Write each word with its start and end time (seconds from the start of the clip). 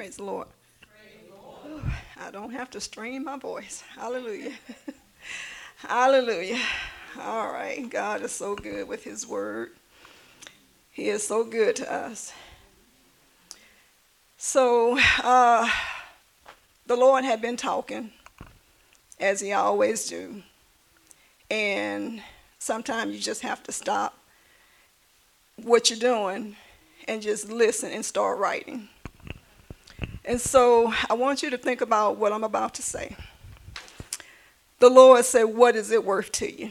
Praise 0.00 0.16
the 0.16 0.24
Lord. 0.24 0.48
I 2.18 2.30
don't 2.30 2.52
have 2.52 2.70
to 2.70 2.80
strain 2.80 3.22
my 3.22 3.36
voice. 3.36 3.84
Hallelujah. 3.94 4.54
Hallelujah. 5.76 6.58
All 7.20 7.52
right. 7.52 7.86
God 7.90 8.22
is 8.22 8.32
so 8.32 8.54
good 8.54 8.88
with 8.88 9.04
his 9.04 9.26
word. 9.26 9.72
He 10.90 11.10
is 11.10 11.26
so 11.26 11.44
good 11.44 11.76
to 11.76 11.92
us. 11.92 12.32
So, 14.38 14.98
uh, 15.22 15.68
the 16.86 16.96
Lord 16.96 17.22
had 17.26 17.42
been 17.42 17.58
talking, 17.58 18.10
as 19.20 19.42
he 19.42 19.52
always 19.52 20.08
do. 20.08 20.42
And 21.50 22.22
sometimes 22.58 23.12
you 23.14 23.20
just 23.20 23.42
have 23.42 23.62
to 23.64 23.70
stop 23.72 24.16
what 25.62 25.90
you're 25.90 25.98
doing 25.98 26.56
and 27.06 27.20
just 27.20 27.50
listen 27.50 27.92
and 27.92 28.02
start 28.02 28.38
writing. 28.38 28.88
And 30.30 30.40
so 30.40 30.94
I 31.10 31.14
want 31.14 31.42
you 31.42 31.50
to 31.50 31.58
think 31.58 31.80
about 31.80 32.16
what 32.16 32.32
I'm 32.32 32.44
about 32.44 32.74
to 32.74 32.82
say. 32.82 33.16
The 34.78 34.88
Lord 34.88 35.24
said, 35.24 35.42
What 35.42 35.74
is 35.74 35.90
it 35.90 36.04
worth 36.04 36.30
to 36.30 36.48
you? 36.48 36.70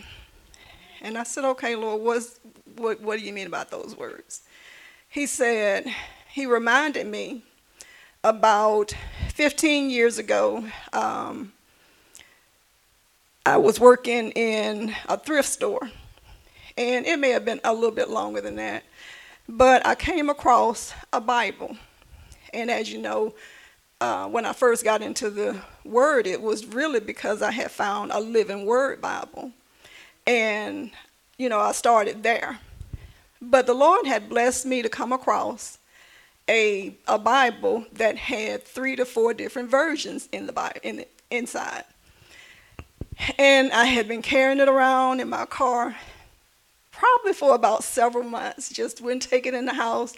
And 1.01 1.17
I 1.17 1.23
said, 1.23 1.43
Okay, 1.43 1.75
Lord, 1.75 2.01
what's, 2.01 2.39
what, 2.77 3.01
what 3.01 3.19
do 3.19 3.25
you 3.25 3.33
mean 3.33 3.47
about 3.47 3.69
those 3.69 3.97
words? 3.97 4.43
He 5.09 5.25
said, 5.25 5.93
He 6.29 6.45
reminded 6.45 7.05
me 7.07 7.43
about 8.23 8.95
15 9.33 9.89
years 9.89 10.17
ago. 10.17 10.63
Um, 10.93 11.51
I 13.45 13.57
was 13.57 13.77
working 13.77 14.31
in 14.31 14.95
a 15.09 15.17
thrift 15.17 15.49
store, 15.49 15.91
and 16.77 17.05
it 17.05 17.19
may 17.19 17.31
have 17.31 17.43
been 17.43 17.59
a 17.65 17.73
little 17.73 17.91
bit 17.91 18.09
longer 18.09 18.39
than 18.39 18.55
that, 18.55 18.85
but 19.49 19.85
I 19.85 19.95
came 19.95 20.29
across 20.29 20.93
a 21.11 21.19
Bible 21.19 21.75
and 22.53 22.69
as 22.71 22.91
you 22.91 22.99
know, 22.99 23.33
uh, 24.01 24.27
when 24.27 24.45
I 24.45 24.53
first 24.53 24.83
got 24.83 25.01
into 25.01 25.29
the 25.29 25.59
Word, 25.83 26.25
it 26.27 26.41
was 26.41 26.65
really 26.65 26.99
because 26.99 27.41
I 27.41 27.51
had 27.51 27.71
found 27.71 28.11
a 28.11 28.19
Living 28.19 28.65
Word 28.65 29.01
Bible. 29.01 29.51
And, 30.25 30.91
you 31.37 31.49
know, 31.49 31.59
I 31.59 31.73
started 31.73 32.23
there. 32.23 32.59
But 33.41 33.65
the 33.65 33.73
Lord 33.73 34.05
had 34.05 34.29
blessed 34.29 34.65
me 34.65 34.81
to 34.81 34.89
come 34.89 35.11
across 35.11 35.77
a, 36.47 36.95
a 37.07 37.19
Bible 37.19 37.85
that 37.93 38.17
had 38.17 38.63
three 38.63 38.95
to 38.95 39.05
four 39.05 39.33
different 39.33 39.69
versions 39.69 40.27
in 40.31 40.45
the 40.45 40.53
Bible, 40.53 40.79
in 40.83 40.97
the, 40.97 41.07
inside. 41.29 41.83
And 43.37 43.71
I 43.71 43.85
had 43.85 44.07
been 44.07 44.21
carrying 44.21 44.59
it 44.59 44.69
around 44.69 45.19
in 45.19 45.29
my 45.29 45.45
car 45.45 45.95
probably 46.99 47.33
for 47.33 47.55
about 47.55 47.83
several 47.83 48.25
months, 48.25 48.69
just 48.69 48.99
wouldn't 48.99 49.21
take 49.21 49.45
it 49.45 49.53
in 49.53 49.65
the 49.65 49.73
house 49.73 50.13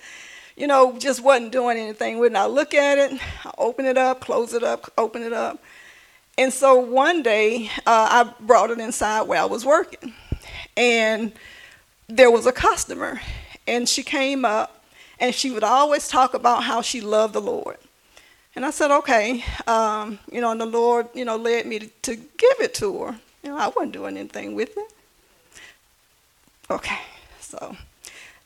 you 0.55 0.67
know, 0.67 0.97
just 0.97 1.23
wasn't 1.23 1.52
doing 1.52 1.77
anything 1.77 2.19
with 2.19 2.33
it. 2.33 2.38
I 2.38 2.45
look 2.45 2.73
at 2.73 2.97
it, 2.97 3.19
I 3.45 3.52
open 3.57 3.85
it 3.85 3.97
up, 3.97 4.21
close 4.21 4.53
it 4.53 4.63
up, 4.63 4.91
open 4.97 5.23
it 5.23 5.33
up. 5.33 5.61
And 6.38 6.52
so 6.52 6.75
one 6.75 7.23
day 7.23 7.69
uh, 7.85 8.25
I 8.25 8.33
brought 8.39 8.71
it 8.71 8.80
inside 8.80 9.23
where 9.23 9.39
I 9.39 9.45
was 9.45 9.66
working. 9.66 10.13
And 10.77 11.33
there 12.08 12.31
was 12.31 12.45
a 12.45 12.52
customer, 12.52 13.21
and 13.67 13.88
she 13.88 14.03
came 14.03 14.45
up, 14.45 14.83
and 15.19 15.33
she 15.35 15.52
would 15.52 15.63
always 15.63 16.08
talk 16.08 16.33
about 16.33 16.63
how 16.63 16.81
she 16.81 17.02
loved 17.02 17.33
the 17.33 17.41
Lord. 17.41 17.77
And 18.55 18.65
I 18.65 18.71
said, 18.71 18.91
okay, 18.91 19.43
um, 19.67 20.19
you 20.31 20.41
know, 20.41 20.52
and 20.52 20.59
the 20.59 20.65
Lord, 20.65 21.08
you 21.13 21.23
know, 21.23 21.38
led 21.38 21.65
me 21.65 21.80
to, 21.80 21.88
to 21.88 22.15
give 22.15 22.59
it 22.59 22.73
to 22.75 23.03
her. 23.03 23.19
You 23.43 23.49
know, 23.49 23.58
I 23.58 23.67
wasn't 23.67 23.93
doing 23.93 24.17
anything 24.17 24.55
with 24.55 24.77
it. 24.77 24.93
Okay, 26.69 26.99
so 27.39 27.75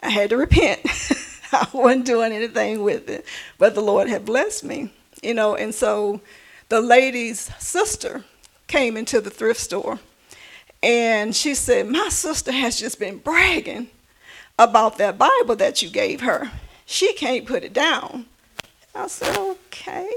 I 0.01 0.09
had 0.09 0.29
to 0.31 0.37
repent. 0.37 0.81
I 1.73 1.77
wasn't 1.77 2.05
doing 2.05 2.31
anything 2.31 2.83
with 2.83 3.09
it, 3.09 3.25
but 3.57 3.75
the 3.75 3.81
Lord 3.81 4.07
had 4.07 4.25
blessed 4.25 4.63
me, 4.63 4.91
you 5.21 5.33
know. 5.33 5.55
And 5.55 5.73
so 5.73 6.21
the 6.69 6.81
lady's 6.81 7.51
sister 7.59 8.23
came 8.67 8.97
into 8.97 9.21
the 9.21 9.29
thrift 9.29 9.59
store 9.59 9.99
and 10.81 11.35
she 11.35 11.55
said, 11.55 11.87
My 11.87 12.09
sister 12.09 12.51
has 12.51 12.79
just 12.79 12.99
been 12.99 13.17
bragging 13.17 13.87
about 14.57 14.97
that 14.97 15.17
Bible 15.17 15.55
that 15.55 15.81
you 15.81 15.89
gave 15.89 16.21
her. 16.21 16.51
She 16.85 17.13
can't 17.13 17.45
put 17.45 17.63
it 17.63 17.73
down. 17.73 18.25
I 18.93 19.07
said, 19.07 19.37
Okay. 19.37 20.09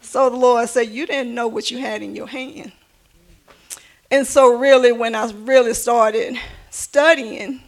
So 0.00 0.28
the 0.28 0.36
Lord 0.36 0.68
said, 0.68 0.88
You 0.88 1.06
didn't 1.06 1.34
know 1.34 1.48
what 1.48 1.70
you 1.70 1.78
had 1.78 2.02
in 2.02 2.14
your 2.14 2.26
hand. 2.26 2.72
And 4.10 4.26
so, 4.26 4.58
really, 4.58 4.92
when 4.92 5.14
I 5.14 5.30
really 5.30 5.72
started 5.72 6.38
studying, 6.68 7.62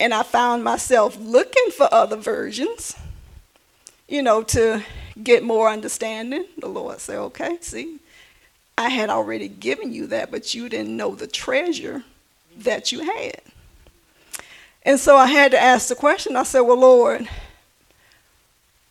and 0.00 0.14
I 0.14 0.22
found 0.22 0.64
myself 0.64 1.18
looking 1.18 1.70
for 1.70 1.88
other 1.92 2.16
versions, 2.16 2.94
you 4.08 4.22
know, 4.22 4.42
to 4.44 4.82
get 5.22 5.42
more 5.42 5.68
understanding. 5.68 6.44
The 6.58 6.68
Lord 6.68 7.00
said, 7.00 7.18
okay, 7.18 7.58
see, 7.60 7.98
I 8.76 8.90
had 8.90 9.10
already 9.10 9.48
given 9.48 9.92
you 9.92 10.06
that, 10.08 10.30
but 10.30 10.54
you 10.54 10.68
didn't 10.68 10.96
know 10.96 11.14
the 11.14 11.26
treasure 11.26 12.04
that 12.58 12.92
you 12.92 13.00
had. 13.00 13.40
And 14.84 14.98
so 15.00 15.16
I 15.16 15.26
had 15.26 15.50
to 15.50 15.58
ask 15.60 15.88
the 15.88 15.94
question 15.94 16.36
I 16.36 16.44
said, 16.44 16.60
well, 16.60 16.78
Lord, 16.78 17.28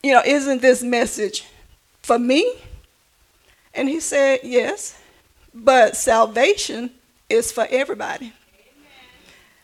you 0.03 0.13
know, 0.13 0.21
isn't 0.25 0.61
this 0.61 0.83
message 0.83 1.45
for 2.01 2.19
me? 2.19 2.53
And 3.73 3.87
he 3.87 3.99
said, 3.99 4.41
yes, 4.43 4.99
but 5.53 5.95
salvation 5.95 6.91
is 7.29 7.51
for 7.51 7.65
everybody. 7.69 8.33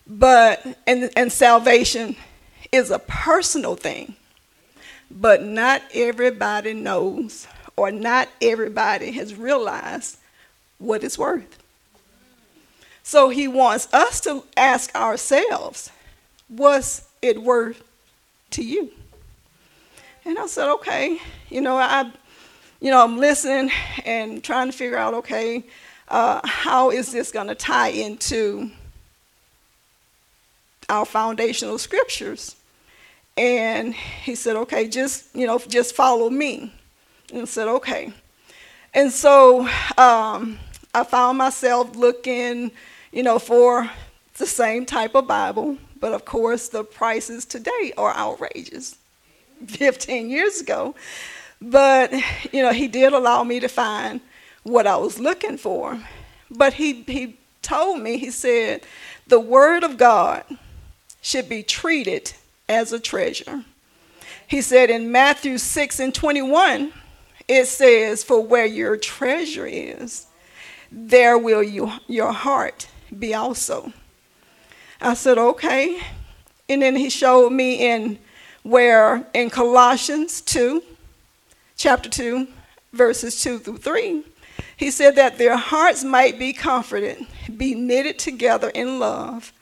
But 0.06 0.66
and 0.86 1.10
and 1.16 1.32
salvation 1.32 2.16
is 2.72 2.92
a 2.92 3.00
personal 3.00 3.76
thing. 3.76 4.16
But 5.10 5.44
not 5.44 5.82
everybody 5.94 6.74
knows 6.74 7.48
or 7.76 7.92
not 7.92 8.30
everybody 8.42 9.12
has 9.12 9.36
realized 9.36 10.18
what 10.80 11.04
it's 11.04 11.18
worth. 11.18 11.60
So 13.04 13.30
he 13.30 13.48
wants 13.48 13.94
us 13.94 14.22
to 14.22 14.44
ask 14.56 14.96
ourselves, 14.96 15.92
what's 16.48 17.08
it 17.22 17.42
worth 17.42 17.84
to 18.52 18.64
you? 18.64 18.92
And 20.26 20.40
I 20.40 20.48
said, 20.48 20.72
okay, 20.76 21.20
you 21.50 21.60
know, 21.60 21.78
I, 21.78 22.12
you 22.80 22.92
know, 22.92 23.04
I'm 23.04 23.18
listening 23.18 23.72
and 24.06 24.42
trying 24.42 24.72
to 24.72 24.78
figure 24.78 24.98
out, 24.98 25.14
okay, 25.16 25.66
uh, 26.08 26.40
how 26.46 26.92
is 26.92 27.12
this 27.12 27.32
going 27.32 27.48
to 27.48 27.56
tie 27.56 27.90
into 27.90 28.72
our 30.90 31.06
foundational 31.06 31.78
scriptures. 31.78 32.56
And 33.38 33.94
he 33.94 34.36
said, 34.36 34.56
okay, 34.56 34.88
just, 34.88 35.36
you 35.36 35.48
know, 35.48 35.60
just 35.60 35.96
follow 35.96 36.30
me. 36.30 36.72
And 37.32 37.42
I 37.42 37.46
said, 37.46 37.68
okay. 37.68 38.14
And 38.94 39.12
so 39.12 39.68
um, 39.98 40.60
I 40.94 41.04
found 41.04 41.38
myself 41.38 41.96
looking, 41.96 42.72
you 43.12 43.24
know, 43.24 43.40
for 43.40 43.90
the 44.38 44.46
same 44.46 44.86
type 44.86 45.16
of 45.16 45.28
Bible, 45.28 45.78
but 46.00 46.14
of 46.14 46.26
course 46.26 46.70
the 46.70 46.84
prices 46.84 47.46
today 47.46 47.94
are 47.98 48.16
outrageous. 48.16 48.98
15 49.68 50.30
years 50.30 50.62
ago. 50.62 50.96
But, 51.62 52.12
you 52.52 52.62
know, 52.62 52.74
he 52.74 52.88
did 52.88 53.14
allow 53.14 53.44
me 53.44 53.60
to 53.60 53.68
find 53.68 54.20
what 54.64 54.88
I 54.88 54.98
was 54.98 55.20
looking 55.20 55.58
for. 55.58 56.00
But 56.52 56.74
he, 56.74 57.04
he 57.04 57.38
told 57.62 58.02
me, 58.02 58.18
he 58.18 58.32
said, 58.32 58.84
the 59.28 59.40
Word 59.40 59.84
of 59.84 59.98
God 59.98 60.44
should 61.24 61.50
be 61.50 61.64
treated 61.64 62.34
as 62.70 62.94
a 62.94 63.00
treasure. 63.00 63.64
He 64.46 64.62
said 64.62 64.92
in 64.92 65.12
Matthew 65.12 65.58
6 65.58 66.00
and 66.00 66.14
21, 66.14 66.94
it 67.48 67.66
says, 67.66 68.24
For 68.24 68.46
where 68.46 68.66
your 68.66 68.98
treasure 68.98 69.66
is, 69.66 70.28
there 70.92 71.38
will 71.38 71.64
you, 71.64 71.92
your 72.08 72.34
heart 72.34 72.88
be 73.18 73.34
also. 73.34 73.94
I 75.02 75.16
said, 75.16 75.40
Okay. 75.40 76.00
And 76.70 76.82
then 76.82 76.96
he 76.96 77.10
showed 77.10 77.52
me 77.52 77.76
in 77.76 78.20
where 78.64 79.26
in 79.34 79.50
Colossians 79.50 80.42
2, 80.42 80.84
chapter 81.78 82.10
2, 82.10 82.48
verses 82.92 83.42
2 83.42 83.60
through 83.60 83.78
3, 83.78 84.24
he 84.76 84.92
said 84.92 85.16
that 85.16 85.38
their 85.38 85.58
hearts 85.58 86.04
might 86.04 86.38
be 86.38 86.54
comforted, 86.54 87.26
be 87.56 87.76
knitted 87.76 88.20
together 88.20 88.70
in 88.70 89.00
love 89.00 89.54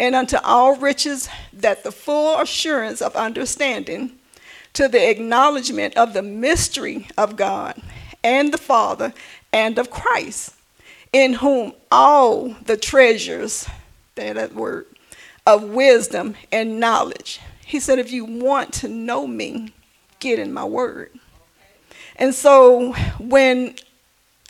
and 0.00 0.14
unto 0.14 0.38
all 0.38 0.76
riches 0.76 1.28
that 1.52 1.84
the 1.84 1.92
full 1.92 2.40
assurance 2.40 3.02
of 3.02 3.14
understanding 3.14 4.10
to 4.72 4.88
the 4.88 5.10
acknowledgement 5.10 5.94
of 5.94 6.14
the 6.14 6.22
mystery 6.22 7.06
of 7.18 7.36
God 7.36 7.80
and 8.24 8.52
the 8.52 8.58
Father 8.58 9.12
and 9.52 9.78
of 9.78 9.90
Christ, 9.90 10.54
in 11.12 11.34
whom 11.34 11.74
all 11.92 12.56
the 12.64 12.78
treasures, 12.78 13.68
that 14.14 14.54
word, 14.54 14.86
of 15.46 15.64
wisdom 15.64 16.34
and 16.50 16.80
knowledge. 16.80 17.38
He 17.66 17.78
said, 17.78 17.98
if 17.98 18.10
you 18.10 18.24
want 18.24 18.72
to 18.74 18.88
know 18.88 19.26
me, 19.26 19.74
get 20.18 20.38
in 20.38 20.50
my 20.50 20.64
word. 20.64 21.10
And 22.16 22.34
so 22.34 22.94
when 23.18 23.74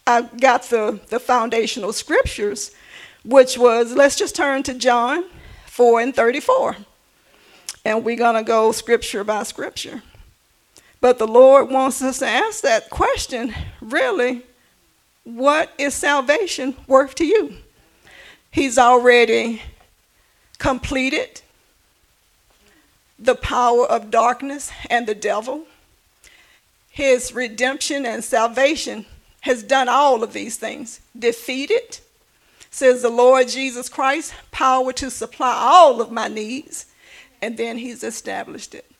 I 0.07 0.23
got 0.23 0.63
the, 0.65 1.01
the 1.09 1.19
foundational 1.19 1.93
scriptures, 1.93 2.71
which 3.25 3.59
was, 3.59 3.95
let's 3.95 4.17
just 4.17 4.37
turn 4.37 4.63
to 4.63 4.75
John 4.75 5.25
4 5.71 6.01
and 6.01 6.15
34. 6.15 6.77
And 7.85 8.05
we're 8.05 8.17
going 8.17 8.35
to 8.35 8.43
go 8.43 8.73
scripture 8.73 9.23
by 9.23 9.45
scripture. 9.45 10.03
But 11.01 11.19
the 11.19 11.29
Lord 11.29 11.71
wants 11.71 12.03
us 12.03 12.19
to 12.19 12.27
ask 12.27 12.63
that 12.63 12.91
question 12.91 13.55
really, 13.81 14.43
what 15.23 15.73
is 15.79 15.95
salvation 15.95 16.75
worth 16.89 17.15
to 17.15 17.25
you? 17.25 17.55
He's 18.51 18.79
already 18.79 19.63
completed 20.59 21.41
the 23.17 23.37
power 23.37 23.87
of 23.87 24.11
darkness 24.11 24.73
and 24.91 25.07
the 25.07 25.15
devil. 25.15 25.67
His 26.91 27.33
redemption 27.33 28.05
and 28.05 28.25
salvation 28.25 29.07
has 29.43 29.63
done 29.63 29.89
all 29.89 30.25
of 30.25 30.33
these 30.33 30.57
things. 30.57 31.01
Defeated, 31.17 32.01
says 32.81 33.03
the 33.03 33.11
Lord 33.11 33.47
Jesus 33.47 33.91
Christ, 33.91 34.33
power 34.53 34.91
to 34.95 35.11
supply 35.11 35.55
all 35.55 36.01
of 36.01 36.11
my 36.11 36.29
needs. 36.29 36.87
And 37.43 37.59
then 37.59 37.77
he's 37.77 38.03
established 38.03 38.75
it. 38.75 38.91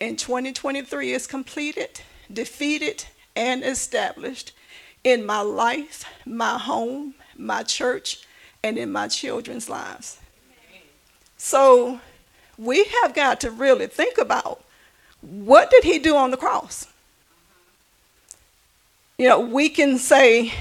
In 0.00 0.16
2023, 0.16 1.12
is 1.12 1.28
completed, 1.28 2.00
defeated, 2.32 3.04
and 3.36 3.62
established 3.62 4.50
in 5.04 5.24
my 5.24 5.42
life, 5.42 6.04
my 6.26 6.58
home, 6.58 7.14
my 7.36 7.62
church, 7.62 8.26
and 8.64 8.76
in 8.76 8.90
my 8.90 9.06
children's 9.06 9.68
lives. 9.68 10.18
So 11.36 12.00
we 12.58 12.82
have 13.00 13.14
got 13.14 13.40
to 13.42 13.50
really 13.52 13.86
think 13.86 14.18
about 14.18 14.64
what 15.20 15.70
did 15.70 15.84
he 15.84 16.00
do 16.00 16.16
on 16.16 16.32
the 16.32 16.36
cross? 16.36 16.88
You 19.18 19.28
know, 19.28 19.38
we 19.38 19.68
can 19.68 19.98
say, 19.98 20.52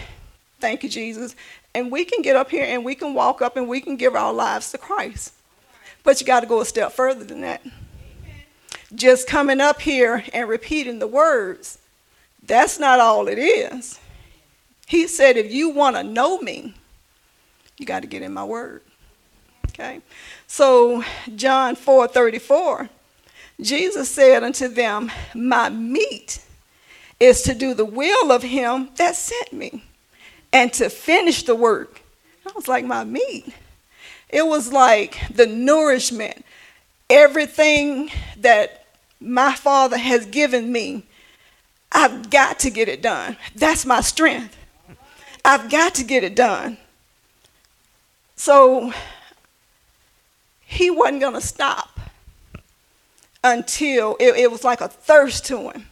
Thank 0.59 0.83
you, 0.83 0.89
Jesus, 0.89 1.35
and 1.75 1.91
we 1.91 2.05
can 2.05 2.21
get 2.21 2.35
up 2.35 2.51
here 2.51 2.65
and 2.67 2.85
we 2.85 2.95
can 2.95 3.13
walk 3.13 3.41
up 3.41 3.57
and 3.57 3.67
we 3.67 3.81
can 3.81 3.97
give 3.97 4.15
our 4.15 4.33
lives 4.33 4.71
to 4.71 4.77
Christ. 4.77 5.33
But 6.03 6.19
you 6.19 6.27
got 6.27 6.41
to 6.41 6.47
go 6.47 6.61
a 6.61 6.65
step 6.65 6.91
further 6.91 7.23
than 7.23 7.41
that. 7.41 7.61
Just 8.93 9.27
coming 9.27 9.59
up 9.59 9.81
here 9.81 10.23
and 10.33 10.47
repeating 10.47 10.99
the 10.99 11.07
words, 11.07 11.79
that's 12.45 12.79
not 12.79 12.99
all 12.99 13.27
it 13.27 13.39
is. 13.39 13.99
He 14.85 15.07
said, 15.07 15.37
if 15.37 15.51
you 15.51 15.69
want 15.69 15.95
to 15.95 16.03
know 16.03 16.39
me, 16.39 16.75
you 17.77 17.85
got 17.85 18.01
to 18.01 18.07
get 18.07 18.21
in 18.21 18.33
my 18.33 18.43
word. 18.43 18.81
Okay? 19.69 20.01
So, 20.45 21.03
John 21.35 21.75
4 21.75 22.07
34, 22.07 22.89
Jesus 23.59 24.09
said 24.09 24.43
unto 24.43 24.67
them, 24.67 25.11
My 25.33 25.69
meat 25.69 26.45
is 27.19 27.41
to 27.43 27.55
do 27.55 27.73
the 27.73 27.85
will 27.85 28.31
of 28.31 28.43
him 28.43 28.89
that 28.97 29.15
sent 29.15 29.53
me 29.53 29.83
and 30.53 30.71
to 30.73 30.89
finish 30.89 31.43
the 31.43 31.55
work. 31.55 32.01
I 32.45 32.51
was 32.55 32.67
like, 32.67 32.85
My 32.85 33.03
meat. 33.03 33.47
It 34.29 34.47
was 34.47 34.71
like 34.71 35.19
the 35.33 35.45
nourishment, 35.45 36.45
everything 37.09 38.09
that 38.37 38.85
my 39.19 39.53
Father 39.53 39.97
has 39.97 40.25
given 40.25 40.71
me. 40.71 41.03
I've 41.91 42.29
got 42.31 42.59
to 42.59 42.71
get 42.71 42.89
it 42.89 43.01
done. 43.01 43.37
That's 43.55 43.85
my 43.85 44.01
strength. 44.01 44.57
I've 45.45 45.69
got 45.69 45.95
to 45.95 46.03
get 46.03 46.23
it 46.23 46.35
done. 46.35 46.77
So 48.35 48.91
he 50.61 50.89
wasn't 50.89 51.21
going 51.21 51.33
to 51.33 51.41
stop 51.41 51.99
until 53.43 54.15
it, 54.19 54.35
it, 54.35 54.51
was 54.51 54.63
like 54.63 54.81
a 54.81 54.87
thirst 54.87 55.45
to 55.45 55.69
him. 55.69 55.87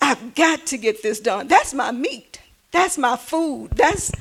I've 0.00 0.34
got 0.34 0.66
to 0.66 0.78
get 0.78 1.02
this 1.02 1.20
done. 1.20 1.46
That's 1.46 1.74
my 1.74 1.92
meat. 1.92 2.29
That's 2.70 2.98
my 2.98 3.16
food. 3.16 3.70
That's 3.72 4.12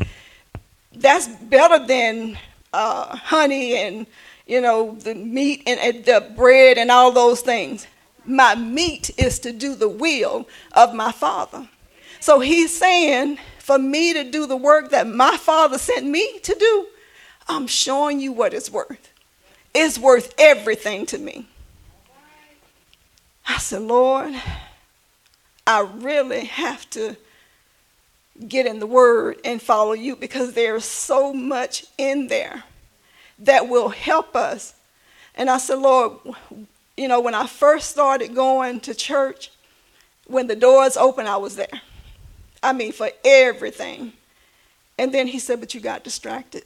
that's 0.93 1.27
better 1.27 1.85
than 1.85 2.37
uh, 2.73 3.15
honey 3.15 3.75
and 3.75 4.07
you 4.47 4.59
know 4.61 4.95
the 4.95 5.15
meat 5.15 5.63
and, 5.67 5.79
and 5.79 6.05
the 6.05 6.33
bread 6.35 6.77
and 6.77 6.91
all 6.91 7.11
those 7.11 7.41
things. 7.41 7.87
My 8.25 8.55
meat 8.55 9.11
is 9.17 9.39
to 9.39 9.51
do 9.51 9.75
the 9.75 9.89
will 9.89 10.47
of 10.73 10.93
my 10.93 11.11
Father. 11.11 11.67
So 12.19 12.39
he's 12.39 12.77
saying, 12.77 13.39
for 13.59 13.79
me 13.79 14.13
to 14.13 14.23
do 14.23 14.45
the 14.45 14.57
work 14.57 14.89
that 14.91 15.07
my 15.07 15.37
Father 15.37 15.77
sent 15.77 16.05
me 16.05 16.39
to 16.39 16.53
do, 16.53 16.87
I'm 17.47 17.65
showing 17.65 18.19
you 18.19 18.31
what 18.31 18.53
it's 18.53 18.69
worth. 18.69 19.11
It's 19.73 19.97
worth 19.97 20.33
everything 20.37 21.05
to 21.07 21.17
me. 21.17 21.47
I 23.47 23.57
said, 23.57 23.81
Lord, 23.81 24.33
I 25.65 25.81
really 25.81 26.45
have 26.45 26.89
to 26.91 27.15
get 28.47 28.65
in 28.65 28.79
the 28.79 28.87
Word 28.87 29.39
and 29.43 29.61
follow 29.61 29.93
you 29.93 30.15
because 30.15 30.53
there's 30.53 30.85
so 30.85 31.33
much 31.33 31.85
in 31.97 32.27
there 32.27 32.63
that 33.39 33.67
will 33.67 33.89
help 33.89 34.35
us. 34.35 34.73
And 35.35 35.49
I 35.49 35.57
said, 35.57 35.79
Lord, 35.79 36.13
you 36.97 37.07
know, 37.07 37.21
when 37.21 37.35
I 37.35 37.47
first 37.47 37.89
started 37.89 38.35
going 38.35 38.79
to 38.81 38.93
church, 38.93 39.51
when 40.27 40.47
the 40.47 40.55
doors 40.55 40.97
opened, 40.97 41.27
I 41.27 41.37
was 41.37 41.55
there. 41.55 41.81
I 42.61 42.73
mean, 42.73 42.91
for 42.91 43.09
everything. 43.23 44.13
And 44.97 45.13
then 45.13 45.27
he 45.27 45.39
said, 45.39 45.59
But 45.59 45.73
you 45.73 45.79
got 45.79 46.03
distracted. 46.03 46.63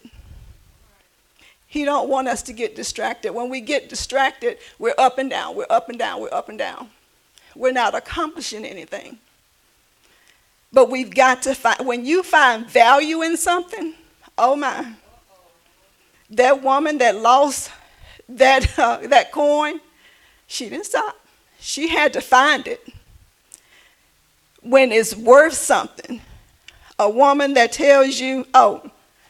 He 1.67 1.85
don't 1.85 2.09
want 2.09 2.27
us 2.27 2.43
to 2.43 2.53
get 2.53 2.75
distracted. 2.75 3.33
When 3.33 3.49
we 3.49 3.61
get 3.61 3.89
distracted, 3.89 4.57
we're 4.77 4.93
up 4.97 5.17
and 5.17 5.29
down, 5.29 5.55
we're 5.55 5.65
up 5.69 5.89
and 5.89 5.97
down, 5.97 6.21
we're 6.21 6.33
up 6.33 6.49
and 6.49 6.57
down. 6.57 6.89
We're 7.55 7.71
not 7.71 7.95
accomplishing 7.95 8.65
anything. 8.65 9.17
But 10.73 10.89
we've 10.89 11.13
got 11.13 11.43
to 11.43 11.53
find, 11.53 11.85
when 11.85 12.03
you 12.03 12.23
find 12.23 12.67
value 12.67 13.21
in 13.21 13.37
something, 13.37 13.93
oh 14.37 14.55
my. 14.55 14.93
That 16.31 16.63
woman 16.63 16.97
that 16.97 17.15
lost 17.15 17.71
that, 18.27 18.77
uh, 18.79 18.97
that 19.07 19.31
coin, 19.31 19.79
she 20.47 20.67
didn't 20.69 20.87
stop. 20.87 21.15
She 21.59 21.87
had 21.87 22.11
to 22.13 22.21
find 22.21 22.67
it. 22.67 22.85
When 24.61 24.91
it's 24.91 25.15
worth 25.15 25.53
something, 25.53 26.21
a 26.97 27.09
woman 27.09 27.53
that 27.53 27.71
tells 27.73 28.19
you, 28.19 28.47
oh, 28.53 28.89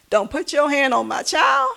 don't 0.10 0.32
put 0.32 0.54
your 0.54 0.70
hand 0.70 0.94
on 0.94 1.08
my 1.08 1.24
child, 1.24 1.76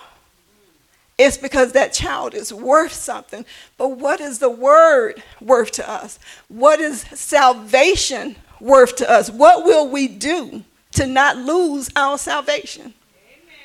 it's 1.17 1.37
because 1.37 1.71
that 1.71 1.91
child 1.91 2.35
is 2.35 2.53
worth 2.53 2.93
something. 2.93 3.45
But 3.77 3.97
what 3.97 4.21
is 4.21 4.37
the 4.39 4.49
word 4.49 5.23
worth 5.41 5.71
to 5.71 5.89
us? 5.89 6.19
What 6.47 6.79
is 6.79 7.01
salvation 7.01 8.35
worth 8.59 8.95
to 8.97 9.09
us? 9.09 9.29
What 9.29 9.65
will 9.65 9.89
we 9.89 10.07
do 10.07 10.63
to 10.93 11.05
not 11.05 11.37
lose 11.37 11.89
our 11.95 12.17
salvation? 12.17 12.81
Amen. 12.83 13.55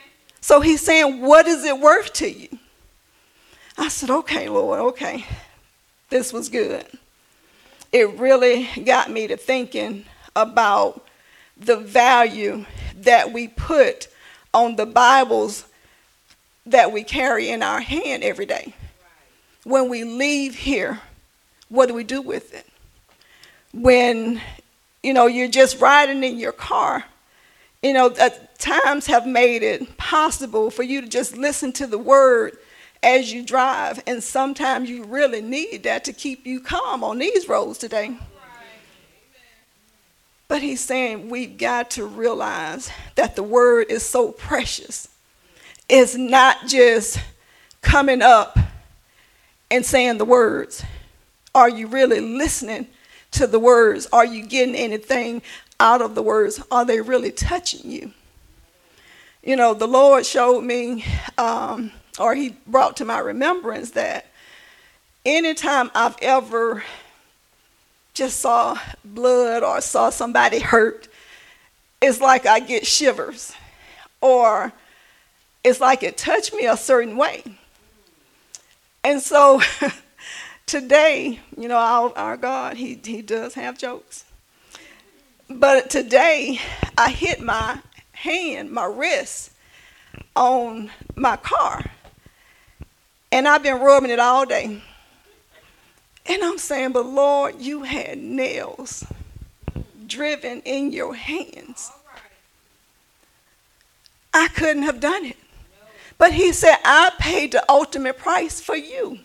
So 0.40 0.60
he's 0.60 0.80
saying, 0.80 1.20
What 1.20 1.46
is 1.46 1.64
it 1.64 1.78
worth 1.78 2.12
to 2.14 2.30
you? 2.30 2.48
I 3.78 3.88
said, 3.88 4.10
Okay, 4.10 4.48
Lord, 4.48 4.80
okay. 4.80 5.24
This 6.10 6.32
was 6.32 6.48
good. 6.48 6.86
It 7.90 8.18
really 8.18 8.68
got 8.84 9.10
me 9.10 9.26
to 9.26 9.36
thinking 9.36 10.04
about 10.34 11.06
the 11.56 11.76
value 11.76 12.64
that 12.96 13.32
we 13.32 13.48
put 13.48 14.08
on 14.54 14.76
the 14.76 14.86
Bible's 14.86 15.66
that 16.66 16.92
we 16.92 17.02
carry 17.02 17.48
in 17.48 17.62
our 17.62 17.80
hand 17.80 18.22
every 18.22 18.46
day. 18.46 18.74
When 19.64 19.88
we 19.88 20.04
leave 20.04 20.54
here, 20.54 21.00
what 21.68 21.86
do 21.86 21.94
we 21.94 22.04
do 22.04 22.20
with 22.20 22.54
it? 22.54 22.66
When, 23.72 24.40
you 25.02 25.12
know, 25.12 25.26
you're 25.26 25.48
just 25.48 25.80
riding 25.80 26.22
in 26.22 26.38
your 26.38 26.52
car, 26.52 27.04
you 27.82 27.92
know, 27.92 28.06
uh, 28.06 28.30
times 28.58 29.06
have 29.06 29.26
made 29.26 29.62
it 29.62 29.96
possible 29.96 30.70
for 30.70 30.84
you 30.84 31.00
to 31.00 31.08
just 31.08 31.36
listen 31.36 31.72
to 31.72 31.86
the 31.86 31.98
word 31.98 32.56
as 33.02 33.32
you 33.32 33.44
drive. 33.44 34.00
And 34.06 34.22
sometimes 34.22 34.88
you 34.88 35.04
really 35.04 35.42
need 35.42 35.82
that 35.82 36.04
to 36.04 36.12
keep 36.12 36.46
you 36.46 36.60
calm 36.60 37.02
on 37.02 37.18
these 37.18 37.48
roads 37.48 37.78
today. 37.78 38.16
But 40.46 40.62
he's 40.62 40.80
saying 40.80 41.30
we've 41.30 41.56
got 41.56 41.90
to 41.92 42.06
realize 42.06 42.90
that 43.14 43.36
the 43.36 43.42
word 43.42 43.86
is 43.88 44.02
so 44.02 44.32
precious 44.32 45.08
It's 45.88 46.14
not 46.14 46.66
just 46.66 47.18
coming 47.80 48.22
up 48.22 48.58
and 49.70 49.84
saying 49.84 50.18
the 50.18 50.24
words. 50.24 50.84
Are 51.54 51.68
you 51.68 51.86
really 51.86 52.20
listening 52.20 52.86
to 53.32 53.46
the 53.46 53.58
words? 53.58 54.06
Are 54.12 54.24
you 54.24 54.46
getting 54.46 54.74
anything 54.74 55.42
out 55.80 56.00
of 56.00 56.14
the 56.14 56.22
words? 56.22 56.62
Are 56.70 56.84
they 56.84 57.00
really 57.00 57.32
touching 57.32 57.90
you? 57.90 58.12
You 59.42 59.56
know, 59.56 59.74
the 59.74 59.88
Lord 59.88 60.24
showed 60.24 60.62
me, 60.62 61.04
um, 61.36 61.90
or 62.18 62.34
He 62.34 62.56
brought 62.66 62.96
to 62.98 63.04
my 63.04 63.18
remembrance 63.18 63.90
that 63.92 64.26
anytime 65.26 65.90
I've 65.94 66.16
ever 66.22 66.84
just 68.14 68.40
saw 68.40 68.78
blood 69.04 69.62
or 69.62 69.80
saw 69.80 70.10
somebody 70.10 70.60
hurt, 70.60 71.08
it's 72.00 72.20
like 72.20 72.46
I 72.46 72.60
get 72.60 72.86
shivers. 72.86 73.52
Or 74.20 74.72
it's 75.64 75.80
like 75.80 76.02
it 76.02 76.16
touched 76.16 76.54
me 76.54 76.66
a 76.66 76.76
certain 76.76 77.16
way. 77.16 77.42
And 79.04 79.20
so 79.20 79.60
today, 80.66 81.40
you 81.56 81.68
know, 81.68 81.76
our, 81.76 82.16
our 82.16 82.36
God, 82.36 82.76
he, 82.76 82.98
he 83.02 83.22
does 83.22 83.54
have 83.54 83.78
jokes. 83.78 84.24
But 85.48 85.90
today, 85.90 86.60
I 86.96 87.10
hit 87.10 87.40
my 87.40 87.80
hand, 88.12 88.70
my 88.70 88.84
wrist, 88.84 89.52
on 90.34 90.90
my 91.14 91.36
car. 91.36 91.84
And 93.30 93.48
I've 93.48 93.62
been 93.62 93.80
rubbing 93.80 94.10
it 94.10 94.18
all 94.18 94.46
day. 94.46 94.82
And 96.26 96.44
I'm 96.44 96.58
saying, 96.58 96.92
but 96.92 97.06
Lord, 97.06 97.60
you 97.60 97.82
had 97.82 98.18
nails 98.18 99.04
driven 100.06 100.60
in 100.62 100.92
your 100.92 101.14
hands. 101.14 101.90
I 104.32 104.48
couldn't 104.48 104.84
have 104.84 105.00
done 105.00 105.24
it. 105.24 105.36
But 106.18 106.32
he 106.32 106.52
said, 106.52 106.76
I 106.84 107.10
paid 107.18 107.52
the 107.52 107.64
ultimate 107.68 108.18
price 108.18 108.60
for 108.60 108.76
you. 108.76 109.18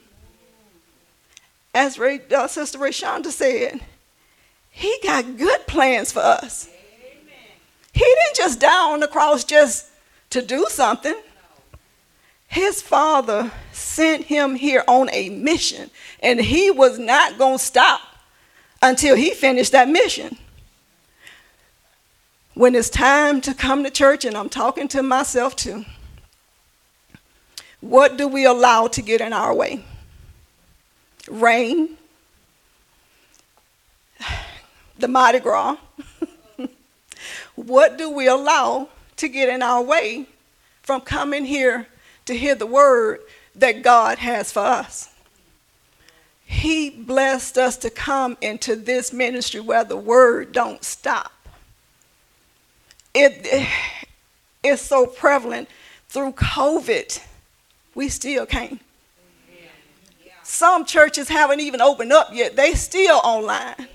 As 1.78 2.00
Ray, 2.00 2.22
uh, 2.36 2.48
Sister 2.48 2.80
Rayshonda 2.80 3.28
said, 3.28 3.82
he 4.72 4.98
got 5.04 5.38
good 5.38 5.68
plans 5.68 6.12
for 6.12 6.22
us. 6.22 6.68
He 7.94 8.00
didn't 8.00 8.36
just 8.36 8.60
die 8.60 8.92
on 8.92 9.00
the 9.00 9.08
cross 9.08 9.44
just 9.44 9.86
to 10.32 10.42
do 10.42 10.66
something. 10.70 11.14
His 12.48 12.82
father 12.82 13.52
sent 13.74 14.24
him 14.24 14.56
here 14.56 14.84
on 14.88 15.12
a 15.14 15.30
mission, 15.30 15.92
and 16.20 16.42
he 16.42 16.72
was 16.72 16.98
not 16.98 17.38
going 17.38 17.60
to 17.60 17.64
stop 17.64 18.02
until 18.82 19.16
he 19.16 19.30
finished 19.36 19.74
that 19.74 19.88
mission. 19.88 20.36
When 22.56 22.74
it's 22.74 22.90
time 22.90 23.40
to 23.42 23.54
come 23.54 23.84
to 23.84 23.92
church, 23.92 24.26
and 24.26 24.36
I'm 24.36 24.50
talking 24.50 24.88
to 24.88 25.04
myself 25.04 25.56
too, 25.56 25.86
what 27.82 28.18
do 28.18 28.28
we 28.28 28.46
allow 28.46 28.88
to 28.88 29.02
get 29.04 29.22
in 29.22 29.32
our 29.32 29.54
way? 29.54 29.84
Rain, 31.28 31.98
the 34.98 35.08
Mardi 35.08 35.40
Gras. 35.40 35.78
what 37.56 37.98
do 37.98 38.10
we 38.10 38.28
allow 38.28 38.90
to 39.18 39.28
get 39.28 39.50
in 39.50 39.62
our 39.62 39.82
way 39.82 40.28
from 40.82 41.02
coming 41.02 41.46
here 41.46 41.88
to 42.26 42.34
hear 42.34 42.56
the 42.56 42.66
word 42.66 43.20
that 43.56 43.84
God 43.84 44.20
has 44.20 44.52
for 44.52 44.62
us? 44.62 45.10
He 46.46 46.90
blessed 46.90 47.58
us 47.58 47.76
to 47.78 47.90
come 47.90 48.38
into 48.42 48.78
this 48.78 49.12
ministry 49.12 49.60
where 49.60 49.84
the 49.84 49.98
word 49.98 50.54
don't 50.54 50.84
stop. 50.84 51.34
It, 53.14 53.68
it's 54.64 54.82
so 54.82 55.06
prevalent 55.06 55.68
through 56.08 56.32
COVID 56.34 57.22
we 57.96 58.08
still 58.08 58.46
can't. 58.46 58.80
Some 60.50 60.86
churches 60.86 61.28
haven't 61.28 61.60
even 61.60 61.82
opened 61.82 62.14
up 62.14 62.30
yet. 62.32 62.56
They 62.56 62.72
still 62.72 63.20
online. 63.22 63.90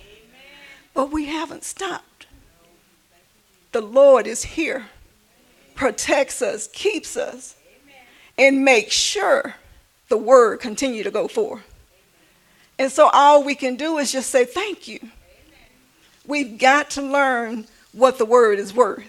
But 0.93 1.11
we 1.11 1.25
haven't 1.25 1.65
stopped. 1.65 2.27
The 3.73 3.81
Lord 3.81 4.27
is 4.27 4.45
here, 4.45 4.85
protects 5.75 6.43
us, 6.43 6.69
keeps 6.69 7.17
us, 7.17 7.57
and 8.37 8.67
makes 8.67 8.95
sure 8.95 9.55
the 10.11 10.19
word 10.19 10.61
continue 10.61 11.03
to 11.03 11.11
go 11.11 11.27
forth. 11.27 11.63
And 12.79 12.93
so 12.93 13.09
all 13.15 13.43
we 13.43 13.55
can 13.55 13.77
do 13.77 13.97
is 13.97 14.13
just 14.13 14.29
say 14.29 14.45
thank 14.45 14.87
you. 14.87 15.01
We've 16.27 16.59
got 16.59 16.91
to 16.91 17.03
learn 17.03 17.65
what 17.93 18.19
the 18.19 18.27
word 18.27 18.59
is 18.59 18.75
worth. 18.75 19.09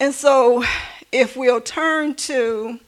And 0.00 0.14
so 0.14 0.64
if 1.12 1.36
we'll 1.36 1.60
turn 1.60 2.14
to 2.14 2.80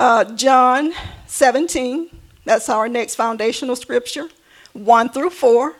uh, 0.00 0.24
John 0.24 0.92
17, 1.26 2.08
that's 2.46 2.70
our 2.70 2.88
next 2.88 3.16
foundational 3.16 3.76
scripture, 3.76 4.28
1 4.72 5.10
through 5.10 5.28
4. 5.28 5.74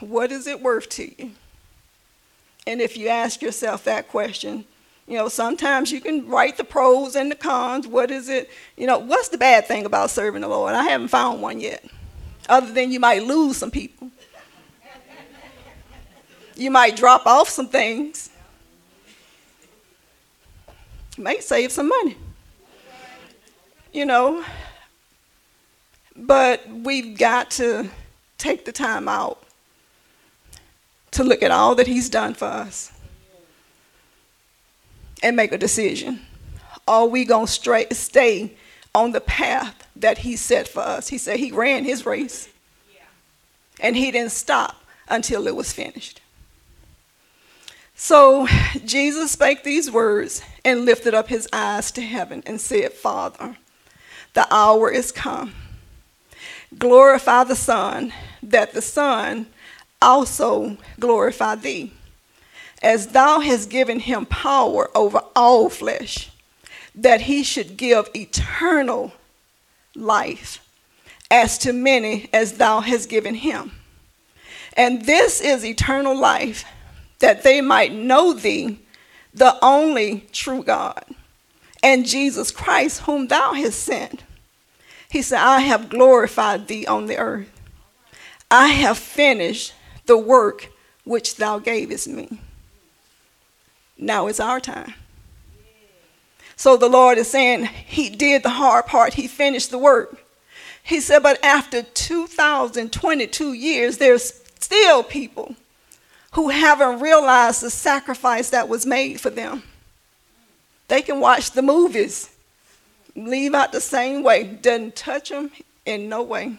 What 0.00 0.30
is 0.30 0.46
it 0.46 0.60
worth 0.60 0.90
to 0.90 1.04
you? 1.04 1.30
And 2.66 2.82
if 2.82 2.98
you 2.98 3.08
ask 3.08 3.40
yourself 3.40 3.84
that 3.84 4.08
question, 4.08 4.66
you 5.08 5.16
know, 5.16 5.28
sometimes 5.28 5.90
you 5.90 6.02
can 6.02 6.28
write 6.28 6.58
the 6.58 6.64
pros 6.64 7.16
and 7.16 7.30
the 7.30 7.34
cons. 7.34 7.86
What 7.86 8.10
is 8.10 8.28
it? 8.28 8.50
You 8.76 8.86
know, 8.86 8.98
what's 8.98 9.28
the 9.28 9.38
bad 9.38 9.66
thing 9.66 9.86
about 9.86 10.10
serving 10.10 10.42
the 10.42 10.48
Lord? 10.48 10.74
I 10.74 10.84
haven't 10.84 11.08
found 11.08 11.40
one 11.40 11.60
yet, 11.60 11.82
other 12.46 12.72
than 12.72 12.92
you 12.92 13.00
might 13.00 13.22
lose 13.22 13.56
some 13.56 13.70
people. 13.70 14.10
You 16.56 16.70
might 16.70 16.94
drop 16.94 17.26
off 17.26 17.48
some 17.48 17.68
things 17.68 18.30
may 21.18 21.40
save 21.40 21.72
some 21.72 21.88
money. 21.88 22.16
You 23.92 24.06
know, 24.06 24.44
but 26.16 26.68
we've 26.68 27.16
got 27.16 27.50
to 27.52 27.88
take 28.38 28.64
the 28.64 28.72
time 28.72 29.08
out 29.08 29.42
to 31.12 31.22
look 31.22 31.42
at 31.42 31.50
all 31.50 31.74
that 31.76 31.86
He's 31.86 32.08
done 32.08 32.34
for 32.34 32.46
us 32.46 32.92
and 35.22 35.36
make 35.36 35.52
a 35.52 35.58
decision. 35.58 36.20
Are 36.86 37.06
we 37.06 37.24
going 37.24 37.46
to 37.46 37.94
stay 37.94 38.52
on 38.94 39.12
the 39.12 39.20
path 39.20 39.88
that 39.96 40.18
He 40.18 40.36
set 40.36 40.68
for 40.68 40.80
us? 40.80 41.08
He 41.08 41.18
said 41.18 41.38
He 41.38 41.52
ran 41.52 41.84
His 41.84 42.04
race 42.04 42.48
and 43.80 43.96
He 43.96 44.10
didn't 44.10 44.32
stop 44.32 44.76
until 45.08 45.46
it 45.46 45.54
was 45.54 45.72
finished. 45.72 46.20
So 47.94 48.46
Jesus 48.84 49.32
spake 49.32 49.62
these 49.62 49.90
words 49.90 50.42
and 50.64 50.84
lifted 50.84 51.14
up 51.14 51.28
his 51.28 51.48
eyes 51.52 51.90
to 51.92 52.02
heaven 52.02 52.42
and 52.46 52.60
said, 52.60 52.92
Father, 52.92 53.56
the 54.34 54.52
hour 54.52 54.90
is 54.90 55.12
come. 55.12 55.54
Glorify 56.76 57.44
the 57.44 57.56
Son, 57.56 58.12
that 58.42 58.72
the 58.72 58.82
Son 58.82 59.46
also 60.02 60.76
glorify 60.98 61.54
thee, 61.54 61.92
as 62.82 63.08
thou 63.08 63.40
hast 63.40 63.70
given 63.70 64.00
him 64.00 64.26
power 64.26 64.90
over 64.96 65.22
all 65.36 65.70
flesh, 65.70 66.30
that 66.94 67.22
he 67.22 67.42
should 67.42 67.76
give 67.76 68.10
eternal 68.14 69.12
life 69.94 70.60
as 71.30 71.56
to 71.58 71.72
many 71.72 72.28
as 72.32 72.54
thou 72.54 72.80
hast 72.80 73.08
given 73.08 73.36
him. 73.36 73.72
And 74.76 75.06
this 75.06 75.40
is 75.40 75.64
eternal 75.64 76.18
life 76.18 76.64
that 77.18 77.42
they 77.42 77.60
might 77.60 77.92
know 77.92 78.32
thee, 78.32 78.78
the 79.32 79.56
only 79.62 80.26
true 80.32 80.62
God, 80.62 81.04
and 81.82 82.06
Jesus 82.06 82.50
Christ, 82.50 83.02
whom 83.02 83.26
thou 83.26 83.52
hast 83.52 83.80
sent. 83.80 84.24
He 85.10 85.22
said, 85.22 85.38
I 85.38 85.60
have 85.60 85.88
glorified 85.88 86.66
thee 86.66 86.86
on 86.86 87.06
the 87.06 87.18
earth. 87.18 87.50
I 88.50 88.68
have 88.68 88.98
finished 88.98 89.74
the 90.06 90.18
work 90.18 90.70
which 91.04 91.36
thou 91.36 91.58
gavest 91.58 92.08
me. 92.08 92.40
Now 93.96 94.26
it's 94.26 94.40
our 94.40 94.60
time. 94.60 94.94
So 96.56 96.76
the 96.76 96.88
Lord 96.88 97.18
is 97.18 97.30
saying, 97.30 97.64
He 97.64 98.10
did 98.10 98.42
the 98.42 98.50
hard 98.50 98.86
part, 98.86 99.14
He 99.14 99.26
finished 99.28 99.70
the 99.70 99.78
work. 99.78 100.24
He 100.84 101.00
said, 101.00 101.22
but 101.22 101.42
after 101.42 101.82
2022 101.82 103.54
years, 103.54 103.96
there's 103.96 104.34
still 104.60 105.02
people 105.02 105.56
who 106.34 106.48
haven't 106.48 107.00
realized 107.00 107.62
the 107.62 107.70
sacrifice 107.70 108.50
that 108.50 108.68
was 108.68 108.84
made 108.84 109.20
for 109.20 109.30
them. 109.30 109.62
They 110.88 111.00
can 111.00 111.20
watch 111.20 111.52
the 111.52 111.62
movies, 111.62 112.30
leave 113.14 113.54
out 113.54 113.72
the 113.72 113.80
same 113.80 114.22
way, 114.22 114.44
doesn't 114.44 114.96
touch 114.96 115.30
them 115.30 115.50
in 115.86 116.08
no 116.08 116.22
way. 116.22 116.56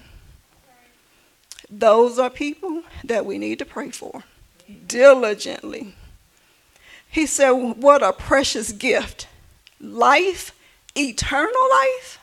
Those 1.70 2.17
are 2.17 2.29
people 2.29 2.84
that 3.03 3.25
we 3.25 3.38
need 3.38 3.60
to 3.60 3.65
pray 3.65 3.91
for 3.91 4.24
diligently. 4.88 5.94
He 7.10 7.25
said, 7.25 7.51
What 7.51 8.01
a 8.01 8.13
precious 8.13 8.72
gift! 8.72 9.27
Life, 9.82 10.58
eternal 10.96 11.70
life. 11.72 12.20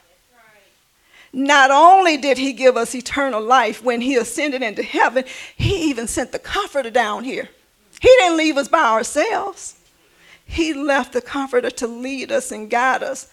Not 1.33 1.71
only 1.71 2.17
did 2.17 2.37
he 2.37 2.53
give 2.53 2.77
us 2.77 2.95
eternal 2.95 3.41
life 3.41 3.83
when 3.83 4.01
he 4.03 4.17
ascended 4.17 4.63
into 4.63 4.83
heaven, 4.83 5.25
he 5.57 5.89
even 5.89 6.07
sent 6.07 6.33
the 6.33 6.39
comforter 6.39 6.91
down 6.91 7.25
here. 7.25 7.49
He 8.01 8.09
didn't 8.09 8.37
leave 8.37 8.59
us 8.59 8.69
by 8.69 8.85
ourselves. 8.85 9.77
He 10.45 10.75
left 10.75 11.13
the 11.13 11.23
comforter 11.23 11.71
to 11.71 11.87
lead 11.87 12.31
us 12.31 12.53
and 12.53 12.69
guide 12.69 13.03
us. 13.03 13.31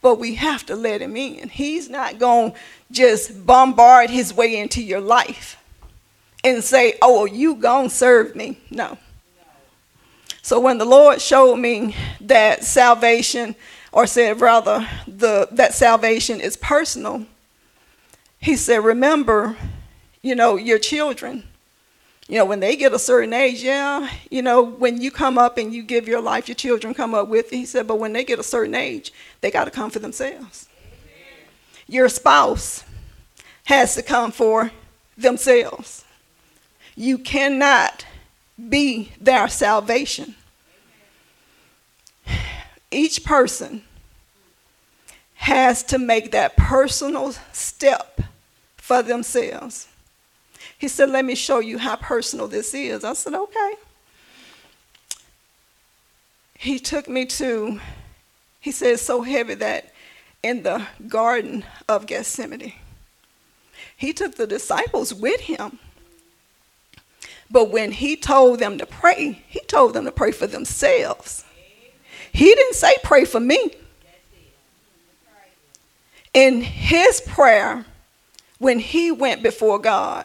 But 0.00 0.20
we 0.20 0.36
have 0.36 0.64
to 0.66 0.76
let 0.76 1.02
him 1.02 1.16
in. 1.16 1.48
He's 1.48 1.90
not 1.90 2.20
going 2.20 2.52
to 2.52 2.58
just 2.92 3.44
bombard 3.44 4.10
his 4.10 4.32
way 4.32 4.56
into 4.56 4.80
your 4.80 5.00
life 5.00 5.56
and 6.44 6.62
say, 6.62 6.94
oh, 7.02 7.24
you 7.24 7.56
going 7.56 7.88
to 7.88 7.94
serve 7.94 8.36
me. 8.36 8.60
No. 8.70 8.96
So 10.42 10.60
when 10.60 10.78
the 10.78 10.84
Lord 10.84 11.20
showed 11.20 11.56
me 11.56 11.96
that 12.20 12.62
salvation 12.62 13.56
or 13.92 14.06
said 14.06 14.40
rather 14.40 14.86
the 15.06 15.48
that 15.50 15.74
salvation 15.74 16.40
is 16.40 16.56
personal. 16.56 17.26
He 18.38 18.56
said 18.56 18.84
remember 18.84 19.56
you 20.22 20.34
know 20.34 20.56
your 20.56 20.78
children. 20.78 21.44
You 22.28 22.38
know 22.38 22.44
when 22.44 22.60
they 22.60 22.76
get 22.76 22.92
a 22.92 22.98
certain 22.98 23.32
age 23.32 23.62
yeah 23.62 24.10
you 24.30 24.42
know 24.42 24.62
when 24.62 25.00
you 25.00 25.10
come 25.10 25.38
up 25.38 25.56
and 25.56 25.72
you 25.72 25.82
give 25.82 26.06
your 26.06 26.20
life 26.20 26.46
your 26.46 26.54
children 26.54 26.92
come 26.92 27.14
up 27.14 27.28
with 27.28 27.48
he 27.48 27.64
said 27.64 27.86
but 27.86 27.98
when 27.98 28.12
they 28.12 28.22
get 28.22 28.38
a 28.38 28.42
certain 28.42 28.74
age 28.74 29.14
they 29.40 29.50
got 29.50 29.64
to 29.64 29.70
come 29.70 29.90
for 29.90 29.98
themselves. 29.98 30.68
Your 31.86 32.10
spouse 32.10 32.84
has 33.64 33.94
to 33.94 34.02
come 34.02 34.30
for 34.30 34.70
themselves. 35.16 36.04
You 36.94 37.16
cannot 37.16 38.04
be 38.68 39.12
their 39.20 39.48
salvation 39.48 40.34
each 42.90 43.24
person 43.24 43.82
has 45.34 45.82
to 45.84 45.98
make 45.98 46.32
that 46.32 46.56
personal 46.56 47.32
step 47.52 48.20
for 48.76 49.02
themselves. 49.02 49.88
He 50.78 50.88
said, 50.88 51.10
Let 51.10 51.24
me 51.24 51.34
show 51.34 51.58
you 51.58 51.78
how 51.78 51.96
personal 51.96 52.48
this 52.48 52.74
is. 52.74 53.04
I 53.04 53.12
said, 53.12 53.34
Okay. 53.34 53.74
He 56.58 56.80
took 56.80 57.08
me 57.08 57.24
to, 57.26 57.80
he 58.60 58.72
said, 58.72 58.98
so 58.98 59.22
heavy 59.22 59.54
that 59.54 59.92
in 60.42 60.64
the 60.64 60.84
Garden 61.06 61.64
of 61.88 62.06
Gethsemane, 62.06 62.72
he 63.96 64.12
took 64.12 64.34
the 64.34 64.46
disciples 64.46 65.14
with 65.14 65.42
him. 65.42 65.78
But 67.48 67.70
when 67.70 67.92
he 67.92 68.16
told 68.16 68.58
them 68.58 68.76
to 68.78 68.86
pray, 68.86 69.44
he 69.46 69.60
told 69.60 69.94
them 69.94 70.04
to 70.04 70.12
pray 70.12 70.32
for 70.32 70.48
themselves. 70.48 71.44
He 72.38 72.54
didn't 72.54 72.74
say, 72.74 72.94
Pray 73.02 73.24
for 73.24 73.40
me. 73.40 73.72
In 76.32 76.60
his 76.60 77.20
prayer, 77.20 77.84
when 78.60 78.78
he 78.78 79.10
went 79.10 79.42
before 79.42 79.80
God, 79.80 80.24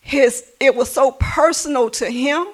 his, 0.00 0.50
it 0.58 0.74
was 0.74 0.90
so 0.90 1.12
personal 1.20 1.90
to 1.90 2.10
him 2.10 2.46